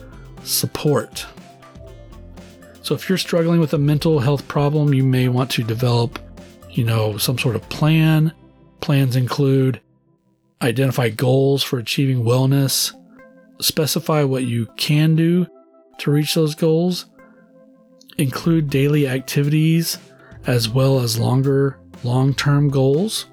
support. 0.44 1.26
So 2.82 2.94
if 2.94 3.08
you're 3.08 3.18
struggling 3.18 3.60
with 3.60 3.72
a 3.72 3.78
mental 3.78 4.20
health 4.20 4.46
problem, 4.46 4.92
you 4.92 5.04
may 5.04 5.28
want 5.28 5.50
to 5.52 5.64
develop, 5.64 6.18
you 6.70 6.84
know, 6.84 7.16
some 7.16 7.38
sort 7.38 7.56
of 7.56 7.68
plan. 7.70 8.32
Plans 8.80 9.16
include 9.16 9.80
identify 10.60 11.08
goals 11.08 11.62
for 11.62 11.78
achieving 11.78 12.24
wellness, 12.24 12.92
specify 13.60 14.22
what 14.22 14.44
you 14.44 14.66
can 14.76 15.16
do 15.16 15.46
to 15.98 16.10
reach 16.10 16.34
those 16.34 16.54
goals, 16.54 17.06
include 18.18 18.68
daily 18.70 19.08
activities 19.08 19.98
as 20.46 20.68
well 20.68 21.00
as 21.00 21.18
longer 21.18 21.78
long 22.02 22.34
term 22.34 22.68
goals, 22.68 23.26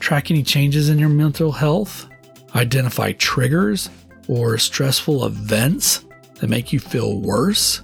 track 0.00 0.30
any 0.30 0.42
changes 0.42 0.88
in 0.88 0.98
your 0.98 1.10
mental 1.10 1.52
health, 1.52 2.08
identify 2.54 3.12
triggers 3.12 3.90
or 4.28 4.58
stressful 4.58 5.24
events 5.24 6.04
that 6.36 6.48
make 6.48 6.72
you 6.72 6.80
feel 6.80 7.20
worse 7.20 7.82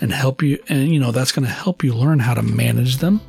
and 0.00 0.12
help 0.12 0.42
you 0.42 0.58
and 0.68 0.92
you 0.92 0.98
know 0.98 1.12
that's 1.12 1.32
going 1.32 1.44
to 1.44 1.52
help 1.52 1.84
you 1.84 1.92
learn 1.92 2.18
how 2.18 2.34
to 2.34 2.42
manage 2.42 2.98
them 2.98 3.20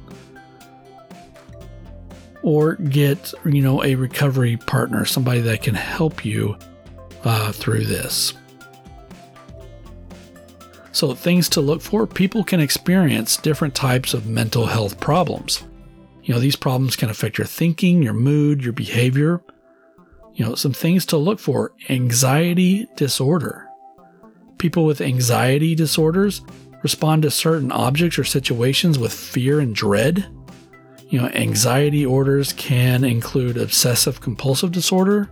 or 2.43 2.75
get 2.75 3.33
you 3.45 3.61
know 3.61 3.83
a 3.83 3.95
recovery 3.95 4.57
partner, 4.57 5.05
somebody 5.05 5.41
that 5.41 5.61
can 5.61 5.75
help 5.75 6.25
you 6.25 6.57
uh, 7.23 7.51
through 7.51 7.85
this. 7.85 8.33
So, 10.91 11.13
things 11.13 11.47
to 11.49 11.61
look 11.61 11.81
for 11.81 12.05
people 12.05 12.43
can 12.43 12.59
experience 12.59 13.37
different 13.37 13.75
types 13.75 14.13
of 14.13 14.27
mental 14.27 14.65
health 14.65 14.99
problems. 14.99 15.63
You 16.23 16.33
know, 16.33 16.39
these 16.39 16.55
problems 16.55 16.95
can 16.95 17.09
affect 17.09 17.37
your 17.37 17.47
thinking, 17.47 18.03
your 18.03 18.13
mood, 18.13 18.63
your 18.63 18.73
behavior. 18.73 19.41
You 20.33 20.45
know, 20.45 20.55
some 20.55 20.73
things 20.73 21.05
to 21.07 21.17
look 21.17 21.39
for 21.39 21.73
anxiety 21.89 22.87
disorder. 22.95 23.67
People 24.57 24.85
with 24.85 25.01
anxiety 25.01 25.75
disorders 25.75 26.41
respond 26.83 27.23
to 27.23 27.31
certain 27.31 27.71
objects 27.71 28.17
or 28.17 28.23
situations 28.23 28.97
with 28.97 29.13
fear 29.13 29.59
and 29.59 29.75
dread. 29.75 30.25
You 31.09 31.21
know, 31.21 31.27
anxiety 31.29 32.05
orders 32.05 32.53
can 32.53 33.03
include 33.03 33.57
obsessive 33.57 34.21
compulsive 34.21 34.71
disorder, 34.71 35.29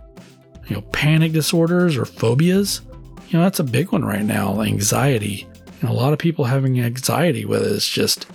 you 0.68 0.76
know, 0.76 0.82
panic 0.82 1.32
disorders 1.32 1.96
or 1.96 2.04
phobias. 2.04 2.82
You 3.28 3.38
know, 3.38 3.44
that's 3.44 3.60
a 3.60 3.64
big 3.64 3.92
one 3.92 4.04
right 4.04 4.24
now, 4.24 4.60
anxiety. 4.60 5.48
You 5.80 5.88
know, 5.88 5.92
a 5.92 5.94
lot 5.94 6.12
of 6.12 6.18
people 6.18 6.44
having 6.44 6.80
anxiety, 6.80 7.44
whether 7.44 7.68
it's 7.68 7.88
just 7.88 8.26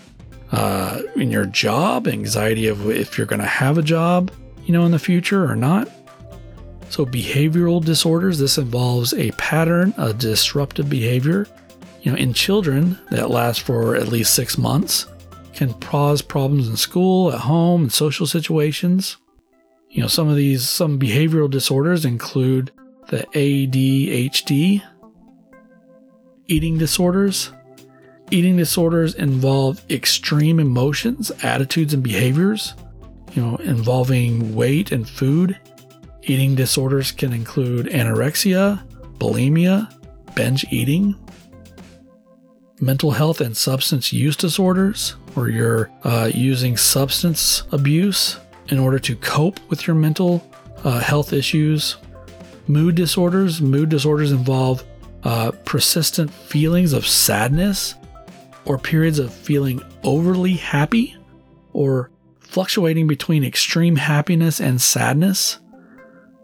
uh, 0.51 1.01
in 1.15 1.31
your 1.31 1.45
job, 1.45 2.07
anxiety 2.07 2.67
of 2.67 2.89
if 2.89 3.17
you're 3.17 3.27
going 3.27 3.41
to 3.41 3.45
have 3.45 3.77
a 3.77 3.83
job, 3.83 4.31
you 4.65 4.73
know, 4.73 4.85
in 4.85 4.91
the 4.91 4.99
future 4.99 5.49
or 5.49 5.55
not. 5.55 5.89
So, 6.89 7.05
behavioral 7.05 7.83
disorders, 7.83 8.39
this 8.39 8.57
involves 8.57 9.13
a 9.13 9.31
pattern 9.31 9.93
of 9.97 10.19
disruptive 10.19 10.89
behavior, 10.89 11.47
you 12.03 12.11
know, 12.11 12.17
in 12.17 12.33
children 12.33 12.99
that 13.09 13.29
lasts 13.29 13.61
for 13.61 13.95
at 13.95 14.09
least 14.09 14.33
six 14.33 14.57
months 14.57 15.07
can 15.55 15.73
cause 15.75 16.21
problems 16.21 16.67
in 16.67 16.77
school, 16.77 17.31
at 17.31 17.39
home, 17.39 17.83
and 17.83 17.93
social 17.93 18.27
situations. 18.27 19.17
You 19.89 20.01
know, 20.01 20.07
some 20.07 20.27
of 20.27 20.35
these, 20.35 20.69
some 20.69 20.99
behavioral 20.99 21.49
disorders 21.49 22.05
include 22.05 22.71
the 23.07 23.25
ADHD, 23.33 24.83
eating 26.47 26.77
disorders. 26.77 27.51
Eating 28.31 28.57
disorders 28.57 29.13
involve 29.13 29.83
extreme 29.89 30.59
emotions, 30.59 31.31
attitudes, 31.43 31.93
and 31.93 32.03
behaviors, 32.03 32.73
you 33.33 33.41
know, 33.41 33.55
involving 33.57 34.55
weight 34.55 34.91
and 34.91 35.07
food, 35.07 35.57
Eating 36.27 36.55
disorders 36.55 37.11
can 37.11 37.33
include 37.33 37.85
anorexia, 37.87 38.83
bulimia, 39.19 39.91
binge 40.33 40.65
eating, 40.71 41.15
mental 42.81 43.11
health 43.11 43.41
and 43.41 43.55
substance 43.55 44.11
use 44.11 44.35
disorders, 44.35 45.11
where 45.35 45.49
you're 45.49 45.91
uh, 46.03 46.29
using 46.33 46.77
substance 46.77 47.63
abuse 47.71 48.39
in 48.69 48.79
order 48.79 48.99
to 48.99 49.15
cope 49.17 49.59
with 49.69 49.85
your 49.85 49.95
mental 49.95 50.43
uh, 50.83 50.99
health 50.99 51.31
issues, 51.31 51.97
mood 52.67 52.95
disorders. 52.95 53.61
Mood 53.61 53.89
disorders 53.89 54.31
involve 54.31 54.83
uh, 55.23 55.51
persistent 55.63 56.31
feelings 56.31 56.93
of 56.93 57.07
sadness 57.07 57.95
or 58.65 58.77
periods 58.77 59.19
of 59.19 59.33
feeling 59.33 59.81
overly 60.03 60.53
happy 60.53 61.15
or 61.73 62.09
fluctuating 62.39 63.05
between 63.07 63.43
extreme 63.43 63.95
happiness 63.95 64.59
and 64.59 64.81
sadness. 64.81 65.59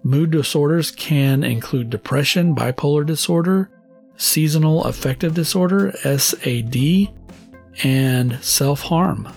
Mood 0.04 0.32
disorders 0.32 0.92
can 0.92 1.44
include 1.44 1.90
depression, 1.90 2.56
bipolar 2.56 3.06
disorder, 3.06 3.70
seasonal 4.18 4.84
affective 4.86 5.34
disorder, 5.34 5.92
SAD, 6.04 7.10
and 7.84 8.44
self 8.44 8.82
harm. 8.82 9.32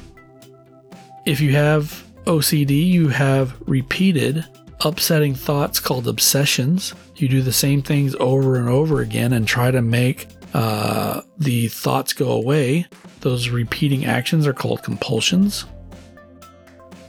If 1.26 1.40
you 1.40 1.52
have 1.52 2.04
OCD, 2.24 2.86
you 2.86 3.08
have 3.08 3.54
repeated 3.66 4.44
upsetting 4.80 5.34
thoughts 5.34 5.80
called 5.80 6.08
obsessions. 6.08 6.94
You 7.16 7.28
do 7.28 7.42
the 7.42 7.52
same 7.52 7.82
things 7.82 8.14
over 8.18 8.56
and 8.56 8.68
over 8.68 9.00
again 9.00 9.32
and 9.32 9.46
try 9.46 9.70
to 9.70 9.82
make 9.82 10.28
uh, 10.52 11.22
the 11.38 11.68
thoughts 11.68 12.12
go 12.12 12.30
away. 12.32 12.86
Those 13.20 13.48
repeating 13.48 14.04
actions 14.04 14.46
are 14.46 14.52
called 14.52 14.82
compulsions. 14.82 15.64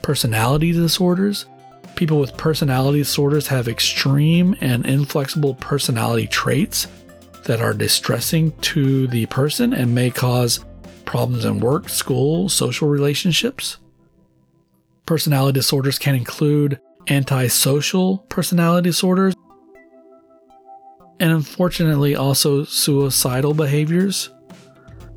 Personality 0.02 0.72
disorders. 0.72 1.46
People 1.96 2.20
with 2.20 2.36
personality 2.36 2.98
disorders 2.98 3.48
have 3.48 3.68
extreme 3.68 4.54
and 4.60 4.84
inflexible 4.84 5.54
personality 5.54 6.26
traits 6.26 6.86
that 7.44 7.62
are 7.62 7.72
distressing 7.72 8.52
to 8.60 9.06
the 9.06 9.24
person 9.26 9.72
and 9.72 9.94
may 9.94 10.10
cause 10.10 10.64
problems 11.06 11.46
in 11.46 11.58
work, 11.58 11.88
school, 11.88 12.50
social 12.50 12.86
relationships. 12.86 13.78
Personality 15.06 15.54
disorders 15.58 15.98
can 15.98 16.14
include 16.14 16.80
antisocial 17.08 18.18
personality 18.28 18.90
disorders, 18.90 19.34
and 21.18 21.32
unfortunately, 21.32 22.14
also 22.14 22.64
suicidal 22.64 23.54
behaviors. 23.54 24.28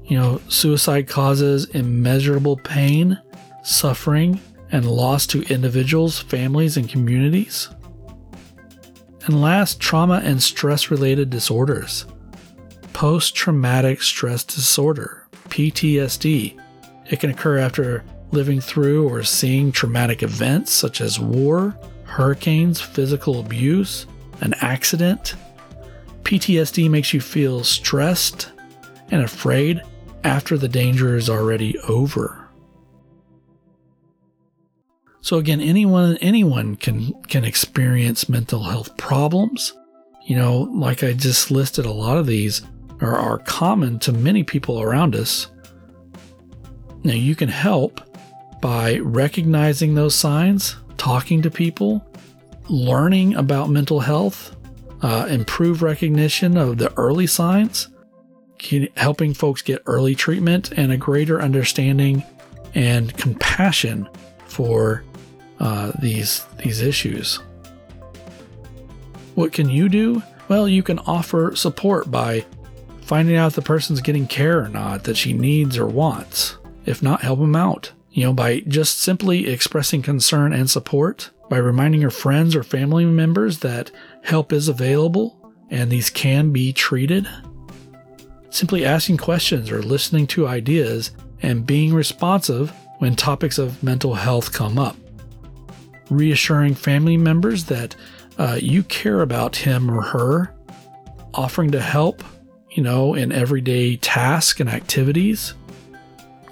You 0.06 0.18
know, 0.18 0.42
suicide 0.48 1.10
causes 1.10 1.66
immeasurable 1.66 2.56
pain, 2.56 3.20
suffering, 3.64 4.40
and 4.72 4.90
loss 4.90 5.26
to 5.28 5.42
individuals, 5.44 6.20
families, 6.20 6.78
and 6.78 6.90
communities. 6.90 7.70
And 9.26 9.42
last, 9.42 9.80
trauma 9.80 10.22
and 10.24 10.42
stress 10.42 10.90
related 10.92 11.30
disorders. 11.30 12.06
Post 12.94 13.36
traumatic 13.36 14.02
stress 14.02 14.44
disorder, 14.44 15.28
PTSD. 15.50 16.60
It 17.10 17.20
can 17.20 17.30
occur 17.30 17.58
after 17.58 18.04
living 18.32 18.62
through 18.62 19.08
or 19.10 19.24
seeing 19.24 19.72
traumatic 19.72 20.22
events 20.24 20.72
such 20.72 21.02
as 21.02 21.20
war, 21.20 21.78
hurricanes, 22.04 22.80
physical 22.80 23.40
abuse, 23.40 24.06
an 24.42 24.54
accident. 24.62 25.36
PTSD 26.24 26.90
makes 26.90 27.14
you 27.14 27.22
feel 27.22 27.64
stressed 27.64 28.52
and 29.12 29.24
afraid 29.24 29.82
after 30.24 30.58
the 30.58 30.68
danger 30.68 31.16
is 31.16 31.30
already 31.30 31.78
over. 31.80 32.39
So 35.22 35.38
again, 35.38 35.62
anyone 35.62 36.18
anyone 36.18 36.76
can 36.76 37.14
can 37.24 37.44
experience 37.44 38.30
mental 38.30 38.64
health 38.64 38.96
problems. 38.98 39.74
You 40.26 40.36
know, 40.36 40.62
like 40.74 41.04
I 41.04 41.14
just 41.14 41.52
listed 41.52 41.86
a 41.86 41.92
lot 41.92 42.18
of 42.18 42.28
these 42.28 42.62
are, 43.02 43.18
are 43.18 43.38
common 43.40 44.00
to 44.00 44.12
many 44.12 44.44
people 44.44 44.82
around 44.82 45.16
us. 45.16 45.48
Now 47.04 47.14
you 47.14 47.36
can 47.36 47.50
help 47.50 48.02
by 48.62 49.00
recognizing 49.00 49.96
those 49.96 50.16
signs, 50.16 50.76
talking 50.98 51.42
to 51.42 51.52
people, 51.52 52.06
learning 52.68 53.36
about 53.36 53.70
mental 53.70 54.00
health, 54.00 54.56
uh, 55.02 55.28
improve 55.30 55.82
recognition 55.82 56.58
of 56.58 56.78
the 56.78 56.94
early 56.98 57.28
signs, 57.28 57.88
helping 58.98 59.34
folks 59.34 59.62
get 59.62 59.82
early 59.86 60.14
treatment 60.14 60.72
and 60.74 60.92
a 60.92 60.98
greater 60.98 61.42
understanding 61.42 62.24
and 62.76 63.16
compassion 63.18 64.08
for 64.46 65.04
uh, 65.60 65.92
these 66.00 66.46
these 66.58 66.82
issues. 66.82 67.40
What 69.36 69.54
can 69.54 69.70
you 69.70 69.90
do? 69.90 70.22
Well, 70.48 70.68
you 70.68 70.84
can 70.84 71.00
offer 71.00 71.56
support 71.56 72.10
by 72.10 72.46
finding 73.02 73.36
out 73.36 73.48
if 73.48 73.56
the 73.56 73.62
person's 73.62 74.02
getting 74.02 74.28
care 74.28 74.64
or 74.64 74.70
not 74.70 75.04
that 75.04 75.18
she 75.18 75.34
needs 75.34 75.78
or 75.78 75.88
wants. 75.88 76.58
If 76.86 77.02
not, 77.04 77.22
help 77.22 77.40
them 77.40 77.56
out 77.56 77.92
you 78.12 78.26
know, 78.26 78.34
by 78.34 78.60
just 78.62 79.00
simply 79.00 79.48
expressing 79.48 80.02
concern 80.02 80.54
and 80.54 80.70
support, 80.70 81.30
by 81.50 81.58
reminding 81.58 82.02
your 82.02 82.10
friends 82.10 82.56
or 82.56 82.64
family 82.64 83.06
members 83.06 83.60
that 83.60 83.92
help 84.24 84.52
is 84.52 84.68
available 84.68 85.36
and 85.70 85.90
these 85.90 86.10
can 86.10 86.52
be 86.52 86.74
treated. 86.74 87.28
Simply 88.50 88.84
asking 88.84 89.18
questions 89.18 89.70
or 89.70 89.82
listening 89.82 90.26
to 90.28 90.48
ideas 90.48 91.12
and 91.42 91.66
being 91.66 91.94
responsive 91.94 92.74
when 92.98 93.16
topics 93.16 93.58
of 93.58 93.82
mental 93.84 94.16
health 94.16 94.52
come 94.52 94.80
up. 94.80 94.98
Reassuring 96.10 96.76
family 96.76 97.18
members 97.18 97.66
that 97.66 97.96
uh, 98.38 98.58
you 98.62 98.84
care 98.84 99.22
about 99.22 99.56
him 99.56 99.90
or 99.92 100.02
her, 100.02 100.54
offering 101.34 101.72
to 101.72 101.82
help, 101.82 102.24
you 102.72 102.82
know, 102.82 103.14
in 103.14 103.32
everyday 103.32 103.96
tasks 103.98 104.60
and 104.60 104.70
activities 104.70 105.54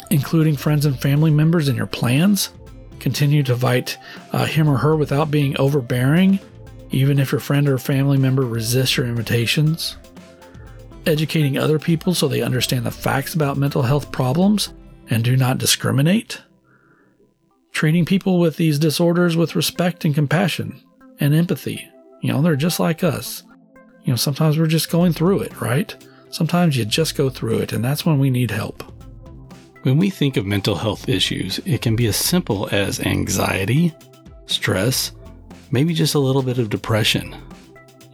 including 0.09 0.55
friends 0.55 0.85
and 0.85 0.99
family 0.99 1.31
members 1.31 1.67
in 1.67 1.75
your 1.75 1.87
plans. 1.87 2.51
Continue 2.99 3.43
to 3.43 3.53
invite 3.53 3.97
uh, 4.31 4.45
him 4.45 4.67
or 4.67 4.77
her 4.77 4.95
without 4.95 5.29
being 5.29 5.57
overbearing, 5.59 6.39
even 6.91 7.19
if 7.19 7.31
your 7.31 7.41
friend 7.41 7.67
or 7.67 7.77
family 7.77 8.17
member 8.17 8.43
resists 8.43 8.97
your 8.97 9.05
invitations. 9.05 9.97
Educating 11.05 11.57
other 11.57 11.79
people 11.79 12.13
so 12.13 12.27
they 12.27 12.41
understand 12.41 12.85
the 12.85 12.91
facts 12.91 13.33
about 13.33 13.57
mental 13.57 13.81
health 13.81 14.11
problems 14.11 14.73
and 15.09 15.23
do 15.23 15.37
not 15.37 15.57
discriminate. 15.57 16.41
Treating 17.77 18.05
people 18.05 18.39
with 18.39 18.57
these 18.57 18.79
disorders 18.79 19.37
with 19.37 19.55
respect 19.55 20.03
and 20.03 20.15
compassion 20.15 20.81
and 21.19 21.31
empathy. 21.31 21.87
You 22.23 22.33
know, 22.33 22.41
they're 22.41 22.55
just 22.55 22.79
like 22.79 23.03
us. 23.03 23.43
You 24.03 24.11
know, 24.11 24.15
sometimes 24.15 24.57
we're 24.57 24.65
just 24.65 24.89
going 24.89 25.13
through 25.13 25.41
it, 25.41 25.61
right? 25.61 25.95
Sometimes 26.31 26.75
you 26.75 26.85
just 26.85 27.15
go 27.15 27.29
through 27.29 27.59
it, 27.59 27.73
and 27.73 27.85
that's 27.85 28.03
when 28.03 28.17
we 28.17 28.31
need 28.31 28.49
help. 28.49 28.81
When 29.83 29.97
we 29.99 30.09
think 30.09 30.37
of 30.37 30.45
mental 30.47 30.73
health 30.73 31.07
issues, 31.07 31.59
it 31.65 31.83
can 31.83 31.95
be 31.95 32.07
as 32.07 32.15
simple 32.15 32.67
as 32.71 32.99
anxiety, 32.99 33.93
stress, 34.47 35.11
maybe 35.69 35.93
just 35.93 36.15
a 36.15 36.19
little 36.19 36.41
bit 36.41 36.57
of 36.57 36.71
depression. 36.71 37.35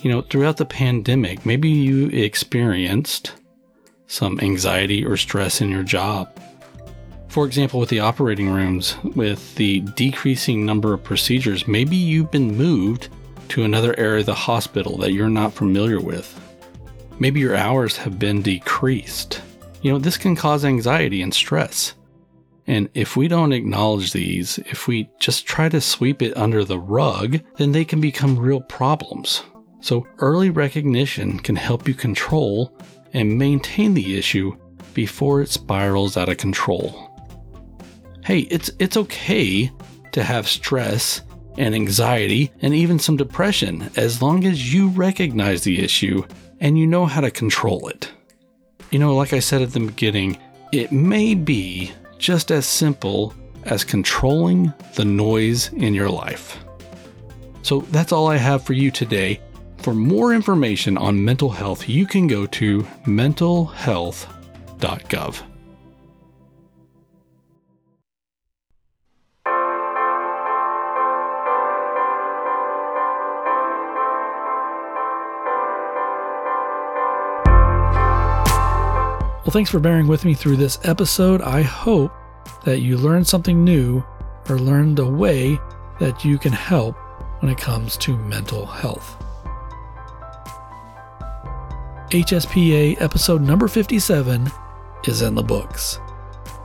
You 0.02 0.12
know, 0.12 0.23
throughout 0.23 0.58
the 0.58 0.65
pandemic, 0.65 1.45
maybe 1.45 1.69
you 1.69 2.08
experienced 2.10 3.32
some 4.08 4.41
anxiety 4.41 5.06
or 5.06 5.15
stress 5.15 5.62
in 5.62 5.69
your 5.69 5.84
job. 5.84 6.38
For 7.34 7.48
example, 7.48 7.80
with 7.80 7.89
the 7.89 8.00
operating 8.00 8.52
rooms, 8.52 8.96
with 9.15 9.56
the 9.56 9.80
decreasing 9.80 10.67
number 10.67 10.93
of 10.93 11.04
procedures, 11.04 11.67
maybe 11.67 11.96
you've 11.96 12.30
been 12.30 12.56
moved 12.56 13.10
to 13.50 13.63
another 13.63 13.98
area 13.98 14.19
of 14.19 14.28
the 14.28 14.36
hospital 14.36 14.98
that 14.98 15.13
you're 15.13 15.30
not 15.30 15.52
familiar 15.52 16.00
with. 16.00 16.39
Maybe 17.17 17.39
your 17.39 17.56
hours 17.56 17.98
have 17.98 18.19
been 18.19 18.43
decreased. 18.43 19.41
You 19.82 19.91
know, 19.91 19.98
this 19.98 20.15
can 20.15 20.36
cause 20.36 20.63
anxiety 20.63 21.24
and 21.24 21.34
stress. 21.34 21.96
And 22.67 22.88
if 22.93 23.17
we 23.17 23.28
don't 23.28 23.52
acknowledge 23.52 24.13
these, 24.13 24.60
if 24.60 24.88
we 24.88 25.10
just 25.19 25.48
try 25.48 25.69
to 25.69 25.82
sweep 25.82 26.22
it 26.22 26.38
under 26.38 26.63
the 26.63 26.78
rug, 26.78 27.39
then 27.58 27.72
they 27.72 27.84
can 27.84 28.00
become 28.00 28.38
real 28.38 28.62
problems. 28.62 29.41
So, 29.82 30.06
early 30.19 30.52
recognition 30.52 31.40
can 31.40 31.56
help 31.56 31.88
you 31.88 31.96
control 31.96 32.77
and 33.12 33.40
maintain 33.40 33.96
the 33.96 34.19
issue 34.19 34.56
before 34.94 35.42
it 35.42 35.50
spirals 35.50 36.15
out 36.15 36.29
of 36.29 36.38
control. 36.38 37.10
Hey, 38.26 38.48
it's, 38.50 38.71
it's 38.80 38.96
okay 38.96 39.69
to 40.13 40.24
have 40.24 40.48
stress 40.48 41.21
and 41.58 41.76
anxiety 41.76 42.54
and 42.62 42.74
even 42.74 42.98
some 42.98 43.17
depression 43.17 43.92
as 43.98 44.21
long 44.21 44.46
as 44.46 44.74
you 44.74 44.88
recognize 44.90 45.63
the 45.63 45.84
issue 45.84 46.24
and 46.62 46.78
you 46.78 46.88
know 46.88 47.06
how 47.06 47.19
to 47.19 47.30
control 47.30 47.90
it. 47.90 48.10
You 48.92 49.00
know, 49.00 49.13
like 49.15 49.34
I 49.34 49.40
said 49.40 49.62
at 49.62 49.74
the 49.74 49.82
beginning, 49.82 50.38
it 50.71 50.94
may 50.94 51.36
be 51.36 51.92
just 52.17 52.50
as 52.52 52.65
simple 52.65 53.34
as 53.63 53.84
controlling 53.84 54.71
the 54.96 55.04
noise 55.04 55.74
in 55.74 55.94
your 55.94 56.10
life. 56.10 56.63
So 57.62 57.82
that's 57.92 58.13
all 58.13 58.28
I 58.28 58.38
have 58.38 58.63
for 58.63 58.71
you 58.74 58.90
today. 58.90 59.42
For 59.80 59.94
more 59.94 60.34
information 60.34 60.98
on 60.98 61.26
mental 61.26 61.50
health, 61.50 61.90
you 61.90 62.06
can 62.06 62.28
go 62.28 62.46
to 62.48 62.84
mentalhealth.gov. 63.06 65.52
Well, 79.44 79.52
thanks 79.52 79.69
for 79.69 79.79
bearing 79.79 80.08
with 80.08 80.23
me 80.23 80.33
through 80.33 80.56
this 80.56 80.79
episode. 80.83 81.41
I 81.41 81.63
hope 81.63 82.13
that 82.63 82.79
you 82.79 82.98
learned 82.98 83.27
something 83.27 83.62
new 83.62 84.02
or 84.48 84.58
learned 84.58 85.00
a 85.00 85.06
way 85.06 85.60
that 86.00 86.23
you 86.23 86.37
can 86.37 86.54
help 86.54 86.96
when 87.41 87.52
it 87.52 87.58
comes 87.58 87.98
to 87.98 88.15
mental 88.15 88.65
health. 88.65 89.17
HSPA 92.12 93.02
episode 93.02 93.41
number 93.41 93.67
57 93.67 94.50
is 95.08 95.21
in 95.21 95.35
the 95.35 95.44
books. 95.44 96.00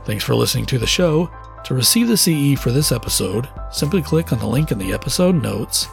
Thanks 0.05 0.23
for 0.23 0.35
listening 0.35 0.65
to 0.67 0.77
the 0.77 0.87
show. 0.87 1.29
To 1.65 1.73
receive 1.73 2.07
the 2.07 2.15
CE 2.15 2.57
for 2.57 2.71
this 2.71 2.93
episode, 2.93 3.49
simply 3.71 4.01
click 4.01 4.31
on 4.31 4.39
the 4.39 4.47
link 4.47 4.71
in 4.71 4.77
the 4.77 4.93
episode 4.93 5.35
notes, 5.35 5.87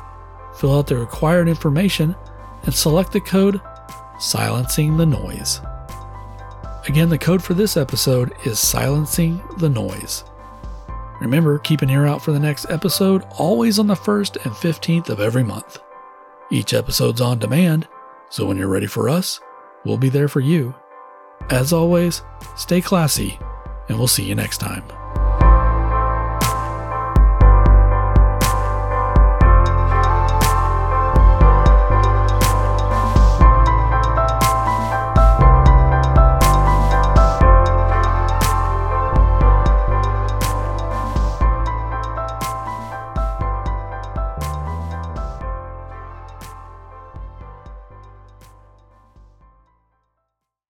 fill 0.55 0.79
out 0.79 0.87
the 0.87 0.97
required 0.97 1.49
information, 1.49 2.15
and 2.63 2.73
select 2.73 3.13
the 3.13 3.21
code 3.21 3.61
Silencing 4.21 4.97
the 4.97 5.07
Noise. 5.07 5.61
Again, 6.89 7.09
the 7.09 7.19
code 7.19 7.43
for 7.43 7.55
this 7.55 7.77
episode 7.77 8.33
is 8.45 8.61
Silencing 8.61 9.43
the 9.59 9.69
Noise. 9.69 10.23
Remember, 11.21 11.59
keep 11.59 11.83
an 11.83 11.91
ear 11.91 12.07
out 12.07 12.23
for 12.23 12.31
the 12.31 12.39
next 12.39 12.71
episode, 12.71 13.25
always 13.39 13.81
on 13.81 13.89
the 13.89 13.95
1st 13.95 14.45
and 14.45 14.55
15th 14.55 15.09
of 15.09 15.19
every 15.19 15.43
month. 15.43 15.81
Each 16.49 16.73
episode's 16.75 17.21
on 17.21 17.41
demand, 17.41 17.89
so 18.31 18.47
when 18.47 18.57
you're 18.57 18.69
ready 18.69 18.87
for 18.87 19.09
us, 19.09 19.41
we'll 19.85 19.99
be 19.99 20.11
there 20.11 20.29
for 20.29 20.39
you. 20.39 20.77
As 21.51 21.73
always, 21.73 22.23
stay 22.57 22.81
classy, 22.81 23.37
and 23.89 23.99
we'll 23.99 24.07
see 24.07 24.25
you 24.25 24.37
next 24.37 24.59
time. 24.59 24.85